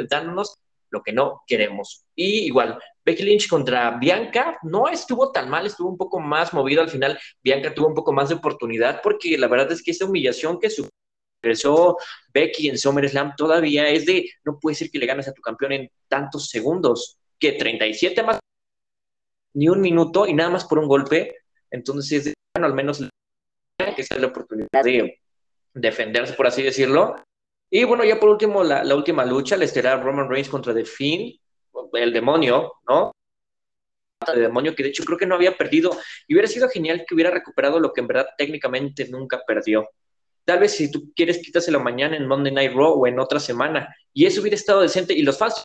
dándonos 0.08 0.56
lo 0.90 1.02
que 1.02 1.12
no 1.12 1.42
queremos. 1.46 2.04
Y 2.14 2.46
igual, 2.46 2.78
Becky 3.04 3.22
Lynch 3.22 3.48
contra 3.48 3.90
Bianca 3.98 4.58
no 4.62 4.88
estuvo 4.88 5.32
tan 5.32 5.50
mal, 5.50 5.66
estuvo 5.66 5.90
un 5.90 5.98
poco 5.98 6.18
más 6.18 6.54
movido 6.54 6.80
al 6.80 6.88
final. 6.88 7.18
Bianca 7.42 7.74
tuvo 7.74 7.88
un 7.88 7.94
poco 7.94 8.12
más 8.12 8.30
de 8.30 8.36
oportunidad 8.36 9.02
porque 9.02 9.36
la 9.36 9.48
verdad 9.48 9.72
es 9.72 9.82
que 9.82 9.90
esa 9.90 10.06
humillación 10.06 10.58
que 10.58 10.70
sufrió 10.70 11.96
Becky 12.32 12.70
en 12.70 12.78
SummerSlam 12.78 13.34
todavía 13.36 13.88
es 13.88 14.06
de 14.06 14.30
no 14.44 14.58
puede 14.58 14.76
ser 14.76 14.90
que 14.90 14.98
le 14.98 15.06
ganes 15.06 15.28
a 15.28 15.32
tu 15.32 15.42
campeón 15.42 15.72
en 15.72 15.90
tantos 16.08 16.48
segundos, 16.48 17.18
que 17.38 17.52
37 17.52 18.22
más 18.22 18.38
ni 19.58 19.68
un 19.68 19.80
minuto 19.80 20.24
y 20.24 20.34
nada 20.34 20.50
más 20.50 20.64
por 20.64 20.78
un 20.78 20.86
golpe. 20.86 21.38
Entonces, 21.68 22.32
bueno, 22.54 22.68
al 22.68 22.74
menos 22.74 23.04
que 23.96 24.02
sea 24.04 24.18
la 24.18 24.28
oportunidad 24.28 24.84
de 24.84 25.20
defenderse, 25.74 26.34
por 26.34 26.46
así 26.46 26.62
decirlo. 26.62 27.16
Y 27.68 27.82
bueno, 27.82 28.04
ya 28.04 28.20
por 28.20 28.28
último, 28.28 28.62
la, 28.62 28.84
la 28.84 28.94
última 28.94 29.24
lucha, 29.24 29.56
le 29.56 29.64
estará 29.64 29.96
Roman 29.96 30.28
Reigns 30.28 30.48
contra 30.48 30.72
The 30.72 30.84
Fiend, 30.84 31.34
el 31.94 32.12
demonio, 32.12 32.74
¿no? 32.88 33.12
El 34.32 34.42
demonio 34.42 34.74
que 34.76 34.84
de 34.84 34.90
hecho 34.90 35.04
creo 35.04 35.18
que 35.18 35.26
no 35.26 35.34
había 35.34 35.56
perdido. 35.56 35.90
Y 36.28 36.34
hubiera 36.34 36.48
sido 36.48 36.68
genial 36.68 37.04
que 37.06 37.14
hubiera 37.14 37.30
recuperado 37.32 37.80
lo 37.80 37.92
que 37.92 38.00
en 38.00 38.06
verdad 38.06 38.28
técnicamente 38.38 39.08
nunca 39.08 39.42
perdió. 39.44 39.88
Tal 40.44 40.60
vez 40.60 40.72
si 40.72 40.90
tú 40.90 41.12
quieres, 41.14 41.38
quítaselo 41.38 41.80
mañana 41.80 42.16
en 42.16 42.28
Monday 42.28 42.52
Night 42.52 42.72
Raw 42.74 42.92
o 42.92 43.06
en 43.08 43.18
otra 43.18 43.40
semana. 43.40 43.94
Y 44.14 44.24
eso 44.24 44.40
hubiera 44.40 44.54
estado 44.54 44.82
decente 44.82 45.14
y 45.14 45.22
los 45.22 45.36
fans 45.36 45.64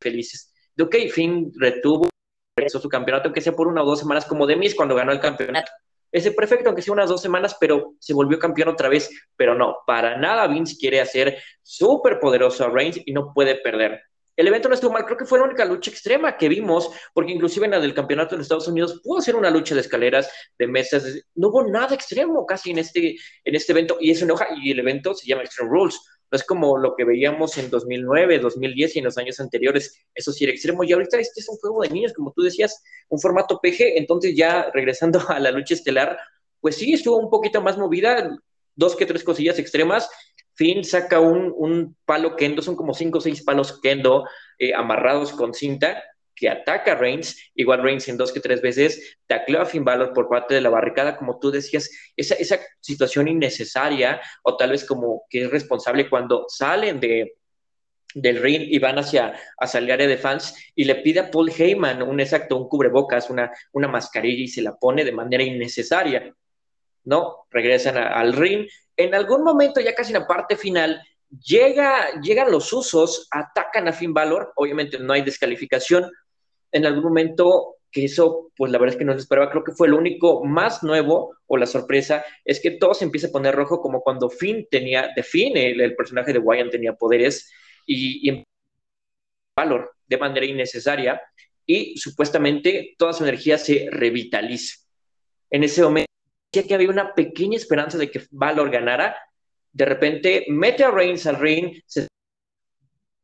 felices. 0.00 0.52
De 0.76 0.84
ok, 0.84 0.96
Finn 1.10 1.50
retuvo 1.58 2.08
su 2.68 2.88
campeonato, 2.88 3.28
aunque 3.28 3.40
sea 3.40 3.52
por 3.54 3.66
una 3.66 3.82
o 3.82 3.86
dos 3.86 3.98
semanas, 3.98 4.24
como 4.24 4.46
de 4.46 4.56
Miz 4.56 4.74
cuando 4.74 4.94
ganó 4.94 5.12
el 5.12 5.20
campeonato. 5.20 5.70
Ese 6.12 6.30
perfecto, 6.30 6.68
aunque 6.68 6.82
sea 6.82 6.92
unas 6.92 7.08
dos 7.08 7.20
semanas, 7.20 7.56
pero 7.58 7.94
se 7.98 8.14
volvió 8.14 8.38
campeón 8.38 8.68
otra 8.68 8.88
vez. 8.88 9.10
Pero 9.36 9.54
no, 9.54 9.78
para 9.86 10.16
nada 10.16 10.46
Vince 10.46 10.76
quiere 10.78 11.00
hacer 11.00 11.38
súper 11.62 12.20
poderoso 12.20 12.64
a 12.64 12.70
Reigns 12.70 13.00
y 13.04 13.12
no 13.12 13.32
puede 13.34 13.56
perder. 13.56 14.00
El 14.36 14.48
evento 14.48 14.68
no 14.68 14.74
estuvo 14.74 14.92
mal, 14.92 15.04
creo 15.04 15.16
que 15.16 15.26
fue 15.26 15.38
la 15.38 15.44
única 15.44 15.64
lucha 15.64 15.90
extrema 15.90 16.36
que 16.36 16.48
vimos, 16.48 16.90
porque 17.12 17.32
inclusive 17.32 17.66
en 17.66 17.72
la 17.72 17.80
del 17.80 17.94
campeonato 17.94 18.34
en 18.34 18.40
Estados 18.40 18.66
Unidos 18.66 19.00
pudo 19.02 19.20
ser 19.20 19.36
una 19.36 19.48
lucha 19.48 19.76
de 19.76 19.80
escaleras, 19.80 20.28
de 20.58 20.66
mesas, 20.66 21.04
no 21.36 21.48
hubo 21.48 21.64
nada 21.68 21.94
extremo 21.94 22.44
casi 22.44 22.72
en 22.72 22.78
este, 22.78 23.16
en 23.44 23.54
este 23.54 23.70
evento, 23.70 23.96
y 24.00 24.10
eso 24.10 24.24
enoja, 24.24 24.48
y 24.60 24.72
el 24.72 24.80
evento 24.80 25.14
se 25.14 25.28
llama 25.28 25.44
Extreme 25.44 25.70
Rules, 25.70 26.00
es 26.36 26.44
como 26.44 26.78
lo 26.78 26.94
que 26.96 27.04
veíamos 27.04 27.56
en 27.58 27.70
2009, 27.70 28.38
2010 28.38 28.96
y 28.96 28.98
en 28.98 29.04
los 29.04 29.18
años 29.18 29.40
anteriores, 29.40 30.00
eso 30.14 30.32
sí 30.32 30.44
era 30.44 30.52
extremo, 30.52 30.84
y 30.84 30.92
ahorita 30.92 31.18
este 31.18 31.40
es 31.40 31.48
un 31.48 31.56
juego 31.56 31.82
de 31.82 31.90
niños, 31.90 32.12
como 32.12 32.32
tú 32.32 32.42
decías, 32.42 32.82
un 33.08 33.20
formato 33.20 33.60
PG, 33.62 33.96
entonces 33.96 34.34
ya 34.36 34.70
regresando 34.72 35.20
a 35.28 35.38
la 35.38 35.50
lucha 35.50 35.74
estelar, 35.74 36.18
pues 36.60 36.76
sí, 36.76 36.92
estuvo 36.92 37.18
un 37.18 37.30
poquito 37.30 37.60
más 37.60 37.76
movida, 37.78 38.36
dos 38.74 38.96
que 38.96 39.06
tres 39.06 39.24
cosillas 39.24 39.58
extremas, 39.58 40.08
Finn 40.56 40.84
saca 40.84 41.18
un, 41.20 41.52
un 41.56 41.96
palo 42.04 42.36
kendo, 42.36 42.62
son 42.62 42.76
como 42.76 42.94
cinco 42.94 43.18
o 43.18 43.20
seis 43.20 43.42
palos 43.42 43.80
kendo 43.80 44.24
eh, 44.58 44.72
amarrados 44.72 45.32
con 45.32 45.52
cinta 45.52 46.02
ataca 46.48 46.92
a 46.92 46.94
Reigns, 46.96 47.50
igual 47.54 47.82
Reigns 47.82 48.08
en 48.08 48.16
dos 48.16 48.32
que 48.32 48.40
tres 48.40 48.60
veces, 48.62 49.18
tacleó 49.26 49.60
a 49.60 49.66
Finn 49.66 49.84
Balor 49.84 50.12
por 50.12 50.28
parte 50.28 50.54
de 50.54 50.60
la 50.60 50.70
barricada, 50.70 51.16
como 51.16 51.38
tú 51.38 51.50
decías, 51.50 51.90
esa, 52.16 52.34
esa 52.34 52.58
situación 52.80 53.28
innecesaria, 53.28 54.20
o 54.42 54.56
tal 54.56 54.70
vez 54.70 54.84
como 54.84 55.24
que 55.28 55.44
es 55.44 55.50
responsable 55.50 56.08
cuando 56.08 56.46
salen 56.48 57.00
de, 57.00 57.34
del 58.14 58.40
ring 58.40 58.62
y 58.62 58.78
van 58.78 58.98
hacia, 58.98 59.38
hacia 59.58 59.78
el 59.78 59.90
área 59.90 60.06
de 60.06 60.16
fans 60.16 60.54
y 60.74 60.84
le 60.84 60.96
pide 60.96 61.20
a 61.20 61.30
Paul 61.30 61.50
Heyman 61.50 62.02
un 62.02 62.20
exacto, 62.20 62.56
un 62.56 62.68
cubrebocas, 62.68 63.30
una, 63.30 63.50
una 63.72 63.88
mascarilla 63.88 64.44
y 64.44 64.48
se 64.48 64.62
la 64.62 64.76
pone 64.76 65.04
de 65.04 65.12
manera 65.12 65.42
innecesaria. 65.42 66.34
¿No? 67.06 67.46
Regresan 67.50 67.98
al 67.98 68.32
ring 68.32 68.66
en 68.96 69.14
algún 69.14 69.42
momento, 69.42 69.80
ya 69.80 69.94
casi 69.94 70.12
en 70.12 70.20
la 70.20 70.26
parte 70.26 70.56
final, 70.56 71.02
llega, 71.28 72.20
llegan 72.20 72.50
los 72.50 72.72
usos, 72.72 73.28
atacan 73.30 73.88
a 73.88 73.92
Finn 73.92 74.14
Balor, 74.14 74.52
obviamente 74.56 74.98
no 74.98 75.12
hay 75.12 75.22
descalificación. 75.22 76.10
En 76.74 76.84
algún 76.86 77.04
momento, 77.04 77.76
que 77.92 78.04
eso, 78.04 78.50
pues 78.56 78.72
la 78.72 78.78
verdad 78.78 78.94
es 78.94 78.98
que 78.98 79.04
no 79.04 79.12
se 79.12 79.20
esperaba, 79.20 79.48
creo 79.48 79.62
que 79.62 79.72
fue 79.72 79.88
lo 79.88 79.96
único 79.96 80.44
más 80.44 80.82
nuevo 80.82 81.36
o 81.46 81.56
la 81.56 81.66
sorpresa, 81.66 82.24
es 82.44 82.60
que 82.60 82.72
todo 82.72 82.92
se 82.92 83.04
empieza 83.04 83.28
a 83.28 83.30
poner 83.30 83.54
rojo, 83.54 83.80
como 83.80 84.02
cuando 84.02 84.28
Finn 84.28 84.66
tenía, 84.68 85.10
de 85.14 85.22
Finn, 85.22 85.56
el, 85.56 85.94
personaje 85.94 86.32
de 86.32 86.40
Wyan 86.40 86.70
tenía 86.70 86.94
poderes, 86.94 87.48
y, 87.86 88.44
Valor 89.56 89.94
de 90.08 90.18
manera 90.18 90.44
innecesaria, 90.44 91.22
y 91.64 91.96
supuestamente 91.96 92.96
toda 92.98 93.12
su 93.12 93.22
energía 93.22 93.56
se 93.56 93.86
revitaliza. 93.88 94.80
En 95.48 95.62
ese 95.62 95.80
momento, 95.82 96.10
que 96.52 96.74
había 96.74 96.90
una 96.90 97.14
pequeña 97.14 97.56
esperanza 97.56 97.96
de 97.96 98.10
que 98.10 98.22
Valor 98.32 98.70
ganara, 98.70 99.16
de 99.72 99.84
repente 99.84 100.44
mete 100.48 100.82
a 100.82 100.90
Reigns 100.90 101.26
al 101.26 101.36
ring 101.36 101.80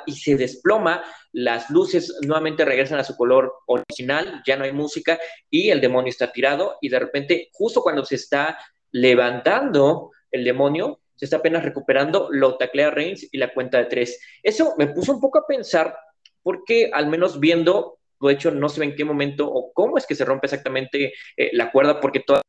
y 0.07 0.13
se 0.13 0.37
desploma, 0.37 1.03
las 1.33 1.71
luces 1.71 2.17
nuevamente 2.23 2.65
regresan 2.65 2.99
a 2.99 3.05
su 3.05 3.17
color 3.17 3.53
original, 3.67 4.43
ya 4.47 4.57
no 4.57 4.65
hay 4.65 4.73
música 4.73 5.19
y 5.49 5.71
el 5.71 5.81
demonio 5.81 6.11
está 6.11 6.33
tirado 6.33 6.77
y 6.81 6.89
de 6.89 6.99
repente 6.99 7.49
justo 7.53 7.83
cuando 7.83 8.05
se 8.05 8.17
está 8.17 8.59
levantando 8.93 10.11
el 10.31 10.45
demonio, 10.45 11.01
se 11.15 11.27
está 11.27 11.39
apenas 11.39 11.65
recuperando, 11.65 12.29
lo 12.31 12.57
taclea 12.57 12.91
Reigns 12.91 13.29
y 13.31 13.39
la 13.39 13.53
cuenta 13.53 13.79
de 13.79 13.85
tres. 13.85 14.21
Eso 14.43 14.75
me 14.79 14.87
puso 14.87 15.13
un 15.13 15.21
poco 15.21 15.39
a 15.39 15.47
pensar 15.47 15.97
porque 16.43 16.91
al 16.93 17.09
menos 17.09 17.41
viendo, 17.41 17.99
de 18.21 18.33
hecho 18.33 18.51
no 18.51 18.69
sé 18.69 18.83
en 18.85 18.97
qué 18.97 19.05
momento 19.05 19.51
o 19.51 19.73
cómo 19.73 19.99
es 19.99 20.07
que 20.07 20.15
se 20.15 20.25
rompe 20.25 20.47
exactamente 20.47 21.13
eh, 21.37 21.51
la 21.53 21.71
cuerda 21.71 22.01
porque 22.01 22.21
toda 22.21 22.41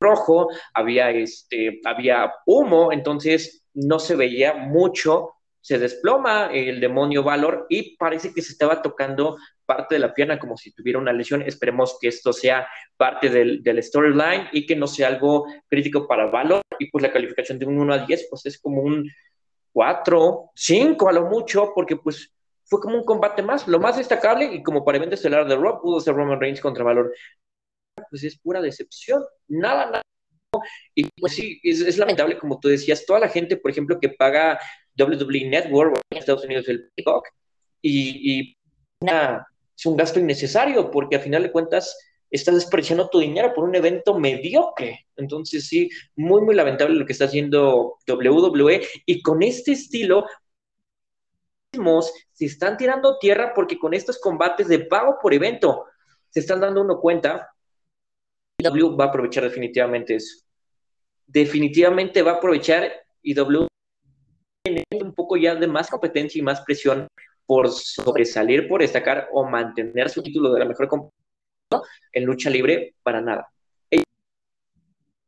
rojo, 0.00 0.48
había, 0.74 1.10
este, 1.10 1.80
había 1.84 2.32
humo, 2.46 2.92
entonces 2.92 3.64
no 3.74 3.98
se 3.98 4.16
veía 4.16 4.54
mucho, 4.54 5.34
se 5.60 5.78
desploma 5.78 6.50
el 6.52 6.80
demonio 6.80 7.22
Valor 7.22 7.66
y 7.68 7.96
parece 7.96 8.32
que 8.32 8.42
se 8.42 8.52
estaba 8.52 8.80
tocando 8.80 9.36
parte 9.66 9.96
de 9.96 9.98
la 9.98 10.14
pierna 10.14 10.38
como 10.38 10.56
si 10.56 10.72
tuviera 10.72 10.98
una 10.98 11.12
lesión. 11.12 11.42
Esperemos 11.42 11.98
que 12.00 12.08
esto 12.08 12.32
sea 12.32 12.66
parte 12.96 13.28
del, 13.28 13.62
del 13.62 13.82
storyline 13.82 14.48
y 14.52 14.66
que 14.66 14.76
no 14.76 14.86
sea 14.86 15.08
algo 15.08 15.46
crítico 15.68 16.06
para 16.06 16.26
Valor. 16.26 16.62
Y 16.78 16.90
pues 16.90 17.02
la 17.02 17.12
calificación 17.12 17.58
de 17.58 17.66
un 17.66 17.78
1 17.78 17.92
a 17.92 17.98
10 18.06 18.28
pues 18.30 18.46
es 18.46 18.60
como 18.60 18.82
un 18.82 19.10
4, 19.72 20.50
5 20.54 21.08
a 21.08 21.12
lo 21.12 21.26
mucho, 21.26 21.72
porque 21.74 21.96
pues 21.96 22.32
fue 22.64 22.80
como 22.80 22.96
un 22.96 23.04
combate 23.04 23.42
más. 23.42 23.68
Lo 23.68 23.78
más 23.78 23.96
destacable 23.96 24.44
y 24.46 24.62
como 24.62 24.84
para 24.84 24.98
evento 24.98 25.14
estelar 25.14 25.46
de 25.46 25.56
Rob 25.56 25.82
pudo 25.82 26.00
ser 26.00 26.14
Roman 26.14 26.40
Reigns 26.40 26.60
contra 26.60 26.84
Valor 26.84 27.12
pues 28.10 28.24
es 28.24 28.38
pura 28.38 28.60
decepción, 28.60 29.24
nada, 29.48 29.86
nada. 29.86 30.02
Y 30.94 31.08
pues 31.20 31.34
sí, 31.34 31.60
es, 31.62 31.98
lamentable, 31.98 32.38
como 32.38 32.58
tú 32.58 32.68
decías, 32.68 33.04
toda 33.04 33.20
la 33.20 33.28
gente, 33.28 33.56
por 33.56 33.70
ejemplo, 33.70 33.98
que 34.00 34.08
paga 34.08 34.58
WWE 34.98 35.48
Network 35.48 36.00
en 36.10 36.18
Estados 36.18 36.44
Unidos 36.44 36.68
el 36.68 36.90
Peacock, 36.94 37.28
y, 37.82 38.56
es 39.00 39.86
un 39.86 39.96
gasto 39.96 40.18
innecesario, 40.18 40.90
porque 40.90 41.16
a 41.16 41.20
final 41.20 41.44
de 41.44 41.52
cuentas 41.52 41.96
estás 42.30 42.56
despreciando 42.56 43.08
tu 43.08 43.20
dinero 43.20 43.54
por 43.54 43.64
un 43.64 43.74
evento 43.76 44.18
mediocre. 44.18 45.06
Entonces, 45.16 45.68
sí, 45.68 45.88
muy, 46.16 46.42
muy 46.42 46.54
lamentable 46.54 46.96
lo 46.96 47.06
que 47.06 47.12
está 47.12 47.26
haciendo 47.26 47.98
WWE, 48.06 48.86
y 49.06 49.22
con 49.22 49.42
este 49.42 49.72
estilo 49.72 50.24
se 52.32 52.46
están 52.46 52.76
tirando 52.76 53.18
tierra 53.18 53.52
porque 53.54 53.78
con 53.78 53.94
estos 53.94 54.18
combates 54.18 54.68
de 54.68 54.80
pago 54.80 55.18
por 55.20 55.32
evento 55.32 55.84
se 56.30 56.40
están 56.40 56.60
dando 56.60 56.80
uno 56.80 57.00
cuenta 57.00 57.50
W 58.60 58.96
va 58.96 59.04
a 59.04 59.08
aprovechar 59.08 59.44
definitivamente 59.44 60.16
eso. 60.16 60.44
Definitivamente 61.26 62.22
va 62.22 62.32
a 62.32 62.34
aprovechar 62.36 62.90
y 63.22 63.34
W 63.34 63.67
un 64.64 65.14
poco 65.14 65.36
ya 65.36 65.54
de 65.54 65.66
más 65.66 65.88
competencia 65.88 66.38
y 66.38 66.42
más 66.42 66.60
presión 66.62 67.08
por 67.46 67.70
sobresalir, 67.70 68.68
por 68.68 68.80
destacar 68.80 69.28
o 69.32 69.44
mantener 69.44 70.10
su 70.10 70.22
título 70.22 70.52
de 70.52 70.58
la 70.58 70.66
mejor 70.66 70.88
compañía 70.88 71.12
en 72.12 72.24
lucha 72.24 72.50
libre 72.50 72.94
para 73.02 73.20
nada. 73.20 73.48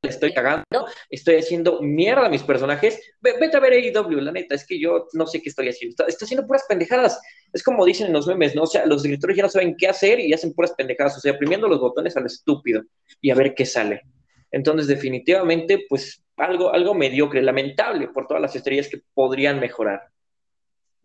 Estoy 0.03 0.33
cagando, 0.33 0.87
estoy 1.11 1.37
haciendo 1.37 1.83
mierda 1.83 2.27
a 2.27 2.31
mis 2.31 2.43
personajes, 2.43 2.99
vete 3.21 3.55
a 3.55 3.61
ver 3.61 3.75
AEW, 3.75 4.21
la 4.23 4.33
neta, 4.33 4.55
es 4.55 4.67
que 4.67 4.81
yo 4.81 5.07
no 5.13 5.27
sé 5.27 5.43
qué 5.43 5.51
estoy 5.51 5.69
haciendo, 5.69 6.07
está, 6.07 6.25
haciendo 6.25 6.47
puras 6.47 6.65
pendejadas, 6.67 7.21
es 7.53 7.63
como 7.63 7.85
dicen 7.85 8.07
en 8.07 8.15
los 8.15 8.27
memes, 8.27 8.55
¿no? 8.55 8.63
O 8.63 8.67
sea, 8.67 8.87
los 8.87 9.03
directores 9.03 9.37
ya 9.37 9.43
no 9.43 9.51
saben 9.51 9.77
qué 9.77 9.89
hacer 9.89 10.19
y 10.19 10.33
hacen 10.33 10.55
puras 10.55 10.73
pendejadas, 10.73 11.19
o 11.19 11.21
sea, 11.21 11.33
oprimiendo 11.33 11.69
los 11.69 11.81
botones 11.81 12.17
al 12.17 12.25
estúpido 12.25 12.83
y 13.21 13.31
a 13.31 13.35
ver 13.35 13.55
qué 13.55 13.67
sale. 13.67 14.03
Entonces, 14.51 14.87
definitivamente, 14.87 15.87
pues 15.89 16.23
algo, 16.37 16.73
algo 16.73 16.95
mediocre, 16.95 17.43
lamentable 17.43 18.09
por 18.09 18.27
todas 18.27 18.41
las 18.41 18.57
estrellas 18.57 18.89
que 18.89 19.03
podrían 19.15 19.61
mejorar. 19.61 20.09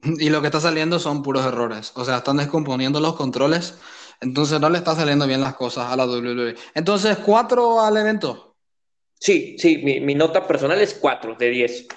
Y 0.03 0.29
lo 0.29 0.41
que 0.41 0.47
está 0.47 0.59
saliendo 0.59 0.99
son 0.99 1.23
puros 1.23 1.45
errores, 1.45 1.91
o 1.95 2.05
sea, 2.05 2.17
están 2.17 2.37
descomponiendo 2.37 2.99
los 2.99 3.15
controles, 3.15 3.79
entonces 4.21 4.59
no 4.59 4.69
le 4.69 4.77
está 4.77 4.95
saliendo 4.95 5.25
bien 5.25 5.41
las 5.41 5.55
cosas 5.55 5.91
a 5.91 5.95
la 5.95 6.05
WWE. 6.05 6.55
Entonces, 6.75 7.17
cuatro 7.17 7.81
al 7.81 7.97
evento. 7.97 8.55
Sí, 9.19 9.55
sí, 9.57 9.77
mi, 9.77 10.13
nota 10.13 10.45
personal 10.45 10.79
es 10.81 10.93
4 10.93 11.35
de 11.35 11.49
10. 11.49 11.87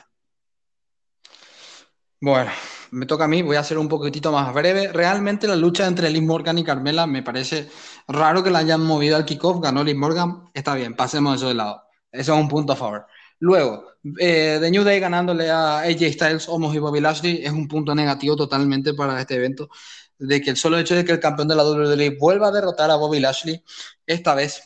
Bueno, 2.20 2.50
me 2.90 3.06
toca 3.06 3.24
a 3.24 3.28
mí, 3.28 3.42
voy 3.42 3.56
a 3.56 3.62
ser 3.62 3.78
un 3.78 3.88
poquitito 3.88 4.32
más 4.32 4.52
breve. 4.52 4.92
Realmente 4.92 5.46
la 5.46 5.54
lucha 5.54 5.86
entre 5.86 6.10
Liz 6.10 6.22
Morgan 6.22 6.58
y 6.58 6.64
Carmela 6.64 7.06
me 7.06 7.22
parece 7.22 7.68
raro 8.08 8.42
que 8.42 8.50
la 8.50 8.58
hayan 8.58 8.82
movido 8.84 9.16
al 9.16 9.24
kickoff, 9.24 9.60
ganó 9.60 9.84
Liz 9.84 9.94
Morgan, 9.94 10.50
está 10.52 10.74
bien, 10.74 10.96
pasemos 10.96 11.36
eso 11.36 11.48
de 11.48 11.54
lado. 11.54 11.82
Eso 12.10 12.34
es 12.34 12.40
un 12.40 12.48
punto 12.48 12.72
a 12.72 12.76
favor. 12.76 13.06
Luego, 13.38 13.84
eh, 14.18 14.58
The 14.60 14.70
New 14.70 14.82
Day 14.82 14.98
ganándole 14.98 15.48
a 15.50 15.80
AJ 15.80 16.12
Styles, 16.12 16.48
Homos 16.48 16.74
y 16.74 16.78
Bobby 16.80 17.00
Lashley 17.00 17.44
es 17.44 17.52
un 17.52 17.68
punto 17.68 17.94
negativo 17.94 18.34
totalmente 18.34 18.94
para 18.94 19.20
este 19.20 19.36
evento, 19.36 19.68
de 20.18 20.40
que 20.40 20.50
el 20.50 20.56
solo 20.56 20.78
hecho 20.78 20.96
de 20.96 21.04
que 21.04 21.12
el 21.12 21.20
campeón 21.20 21.46
de 21.46 21.54
la 21.54 21.64
WWE 21.64 22.16
vuelva 22.18 22.48
a 22.48 22.50
derrotar 22.50 22.90
a 22.90 22.96
Bobby 22.96 23.20
Lashley, 23.20 23.62
esta 24.06 24.34
vez 24.34 24.62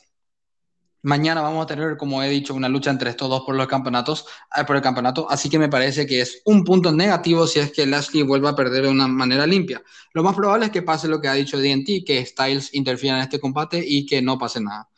Mañana 1.05 1.41
vamos 1.41 1.65
a 1.65 1.67
tener, 1.67 1.97
como 1.97 2.23
he 2.23 2.29
dicho, 2.29 2.55
una 2.55 2.69
lucha 2.69 2.91
entre 2.91 3.11
estos 3.11 3.29
dos 3.29 3.43
por 3.45 3.57
los 3.57 3.67
campeonatos, 3.67 4.25
eh, 4.57 4.65
por 4.65 4.77
el 4.77 4.83
campeonato, 4.83 5.29
así 5.29 5.51
que 5.51 5.59
me 5.59 5.69
parece 5.69 6.07
que 6.07 6.21
es 6.21 6.43
un 6.45 6.63
punto 6.63 6.93
negativo 6.93 7.47
si 7.49 7.59
es 7.59 7.73
que 7.73 7.87
Lashley 7.87 8.23
vuelva 8.23 8.51
a 8.51 8.57
perder 8.57 8.85
de 8.85 8.89
una 8.89 9.09
manera 9.09 9.45
limpia. 9.45 9.83
Lo 10.13 10.23
más 10.23 10.37
probable 10.37 10.67
es 10.67 10.71
que 10.71 10.83
pase 10.83 11.09
lo 11.09 11.21
que 11.21 11.27
ha 11.27 11.35
dicho 11.35 11.59
DNT, 11.59 12.05
que 12.07 12.25
Styles 12.25 12.73
interfiera 12.75 13.17
en 13.17 13.25
este 13.25 13.41
combate 13.41 13.83
y 13.85 14.07
que 14.07 14.23
no 14.23 14.39
pase 14.39 14.61
nada. 14.61 14.89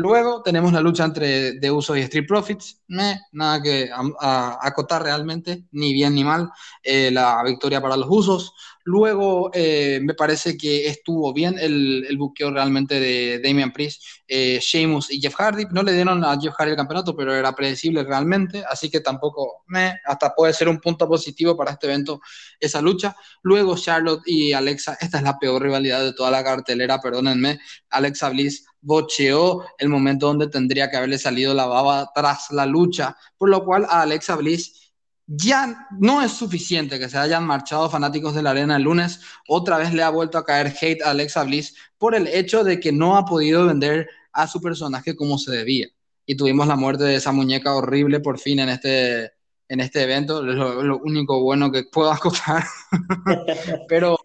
Luego 0.00 0.42
tenemos 0.42 0.72
la 0.72 0.80
lucha 0.80 1.04
entre 1.04 1.52
De 1.60 1.70
Uso 1.70 1.94
y 1.94 2.00
Street 2.00 2.26
Profits. 2.26 2.80
nada 2.88 3.60
que 3.60 3.90
acotar 3.92 5.02
realmente, 5.02 5.64
ni 5.72 5.92
bien 5.92 6.14
ni 6.14 6.24
mal. 6.24 6.48
Eh, 6.82 7.10
la 7.10 7.42
victoria 7.44 7.82
para 7.82 7.98
los 7.98 8.08
Usos. 8.08 8.54
Luego 8.84 9.50
eh, 9.52 10.00
me 10.02 10.14
parece 10.14 10.56
que 10.56 10.86
estuvo 10.86 11.34
bien 11.34 11.58
el, 11.58 12.06
el 12.08 12.16
buqueo 12.16 12.50
realmente 12.50 12.98
de 12.98 13.40
Damian 13.44 13.72
Priest, 13.72 14.02
eh, 14.26 14.58
Sheamus 14.58 15.12
y 15.12 15.20
Jeff 15.20 15.34
Hardy. 15.34 15.66
No 15.70 15.82
le 15.82 15.92
dieron 15.92 16.24
a 16.24 16.40
Jeff 16.40 16.54
Hardy 16.56 16.70
el 16.70 16.76
campeonato, 16.78 17.14
pero 17.14 17.34
era 17.34 17.54
predecible 17.54 18.02
realmente, 18.02 18.64
así 18.70 18.88
que 18.88 19.00
tampoco 19.00 19.64
me, 19.66 19.96
hasta 20.06 20.34
puede 20.34 20.54
ser 20.54 20.70
un 20.70 20.80
punto 20.80 21.06
positivo 21.06 21.54
para 21.54 21.72
este 21.72 21.88
evento 21.88 22.22
esa 22.58 22.80
lucha. 22.80 23.14
Luego 23.42 23.76
Charlotte 23.76 24.22
y 24.24 24.54
Alexa, 24.54 24.96
esta 24.98 25.18
es 25.18 25.24
la 25.24 25.38
peor 25.38 25.62
rivalidad 25.62 26.02
de 26.02 26.14
toda 26.14 26.30
la 26.30 26.42
cartelera, 26.42 27.02
perdónenme. 27.02 27.60
Alexa 27.90 28.30
Bliss 28.30 28.64
bocheó 28.80 29.64
el 29.78 29.88
momento 29.88 30.26
donde 30.26 30.48
tendría 30.48 30.90
que 30.90 30.96
haberle 30.96 31.18
salido 31.18 31.54
la 31.54 31.66
baba 31.66 32.10
tras 32.14 32.50
la 32.50 32.66
lucha, 32.66 33.16
por 33.36 33.48
lo 33.48 33.64
cual 33.64 33.86
a 33.88 34.02
Alexa 34.02 34.36
Bliss 34.36 34.92
ya 35.26 35.86
no 35.92 36.22
es 36.22 36.32
suficiente 36.32 36.98
que 36.98 37.08
se 37.08 37.16
hayan 37.16 37.46
marchado 37.46 37.88
fanáticos 37.88 38.34
de 38.34 38.42
la 38.42 38.50
arena 38.50 38.76
el 38.76 38.82
lunes. 38.82 39.20
Otra 39.46 39.78
vez 39.78 39.94
le 39.94 40.02
ha 40.02 40.10
vuelto 40.10 40.38
a 40.38 40.44
caer 40.44 40.74
hate 40.80 41.02
a 41.02 41.10
Alexa 41.10 41.44
Bliss 41.44 41.76
por 41.98 42.16
el 42.16 42.26
hecho 42.26 42.64
de 42.64 42.80
que 42.80 42.90
no 42.90 43.16
ha 43.16 43.24
podido 43.24 43.66
vender 43.66 44.08
a 44.32 44.48
su 44.48 44.60
personaje 44.60 45.14
como 45.14 45.38
se 45.38 45.52
debía. 45.52 45.86
Y 46.26 46.36
tuvimos 46.36 46.66
la 46.66 46.76
muerte 46.76 47.04
de 47.04 47.14
esa 47.14 47.30
muñeca 47.30 47.74
horrible 47.74 48.18
por 48.20 48.40
fin 48.40 48.58
en 48.58 48.70
este, 48.70 49.32
en 49.68 49.80
este 49.80 50.02
evento. 50.02 50.40
Es 50.48 50.56
lo, 50.56 50.98
único 50.98 51.40
bueno 51.40 51.70
que 51.70 51.84
puedo 51.84 52.10
acotar. 52.10 52.64
pero 53.88 54.18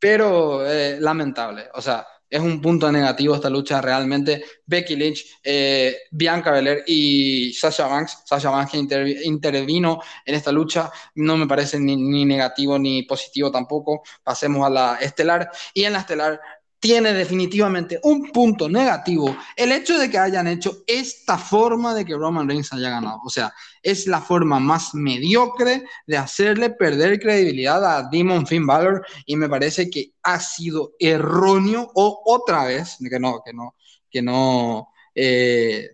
pero 0.00 0.66
eh, 0.66 0.98
lamentable. 0.98 1.68
O 1.74 1.82
sea, 1.82 2.06
es 2.30 2.40
un 2.40 2.60
punto 2.62 2.90
negativo 2.90 3.34
esta 3.34 3.50
lucha 3.50 3.80
realmente. 3.80 4.44
Becky 4.64 4.94
Lynch, 4.94 5.26
eh, 5.42 6.02
Bianca 6.12 6.52
Belair 6.52 6.84
y 6.86 7.52
Sasha 7.52 7.88
Banks, 7.88 8.22
Sasha 8.24 8.50
Banks 8.50 8.74
intervino 8.74 10.00
en 10.24 10.34
esta 10.36 10.52
lucha, 10.52 10.92
no 11.16 11.36
me 11.36 11.48
parece 11.48 11.80
ni, 11.80 11.96
ni, 11.96 12.24
negativo 12.24 12.78
ni 12.78 13.02
positivo 13.02 13.50
tampoco. 13.50 14.02
Pasemos 14.22 14.64
a 14.64 14.70
la 14.70 14.94
estelar. 15.00 15.50
Y 15.74 15.84
en 15.84 15.92
la 15.92 15.98
estelar 16.00 16.40
tiene 16.80 17.12
definitivamente 17.12 18.00
un 18.02 18.32
punto 18.32 18.66
negativo 18.68 19.36
el 19.54 19.70
hecho 19.70 19.98
de 19.98 20.10
que 20.10 20.18
hayan 20.18 20.48
hecho 20.48 20.78
esta 20.86 21.36
forma 21.36 21.94
de 21.94 22.06
que 22.06 22.16
Roman 22.16 22.48
Reigns 22.48 22.72
haya 22.72 22.88
ganado. 22.88 23.20
O 23.22 23.28
sea, 23.28 23.52
es 23.82 24.06
la 24.06 24.22
forma 24.22 24.58
más 24.58 24.94
mediocre 24.94 25.84
de 26.06 26.16
hacerle 26.16 26.70
perder 26.70 27.20
credibilidad 27.20 27.84
a 27.84 28.08
Demon 28.10 28.46
Finn 28.46 28.66
Balor 28.66 29.06
y 29.26 29.36
me 29.36 29.48
parece 29.48 29.90
que 29.90 30.14
ha 30.22 30.40
sido 30.40 30.92
erróneo 30.98 31.90
o 31.94 32.22
otra 32.24 32.64
vez, 32.64 32.96
que 32.98 33.20
no, 33.20 33.42
que 33.44 33.52
no, 33.52 33.74
que 34.10 34.22
no, 34.22 34.88
eh, 35.14 35.90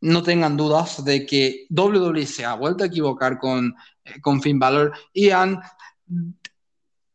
no 0.00 0.22
tengan 0.24 0.56
dudas 0.56 1.04
de 1.04 1.24
que 1.24 1.66
WWE 1.70 2.26
se 2.26 2.44
ha 2.44 2.54
vuelto 2.54 2.82
a 2.82 2.88
equivocar 2.88 3.38
con, 3.38 3.76
eh, 4.04 4.20
con 4.20 4.42
Finn 4.42 4.58
Balor 4.58 4.92
y 5.12 5.30
han 5.30 5.60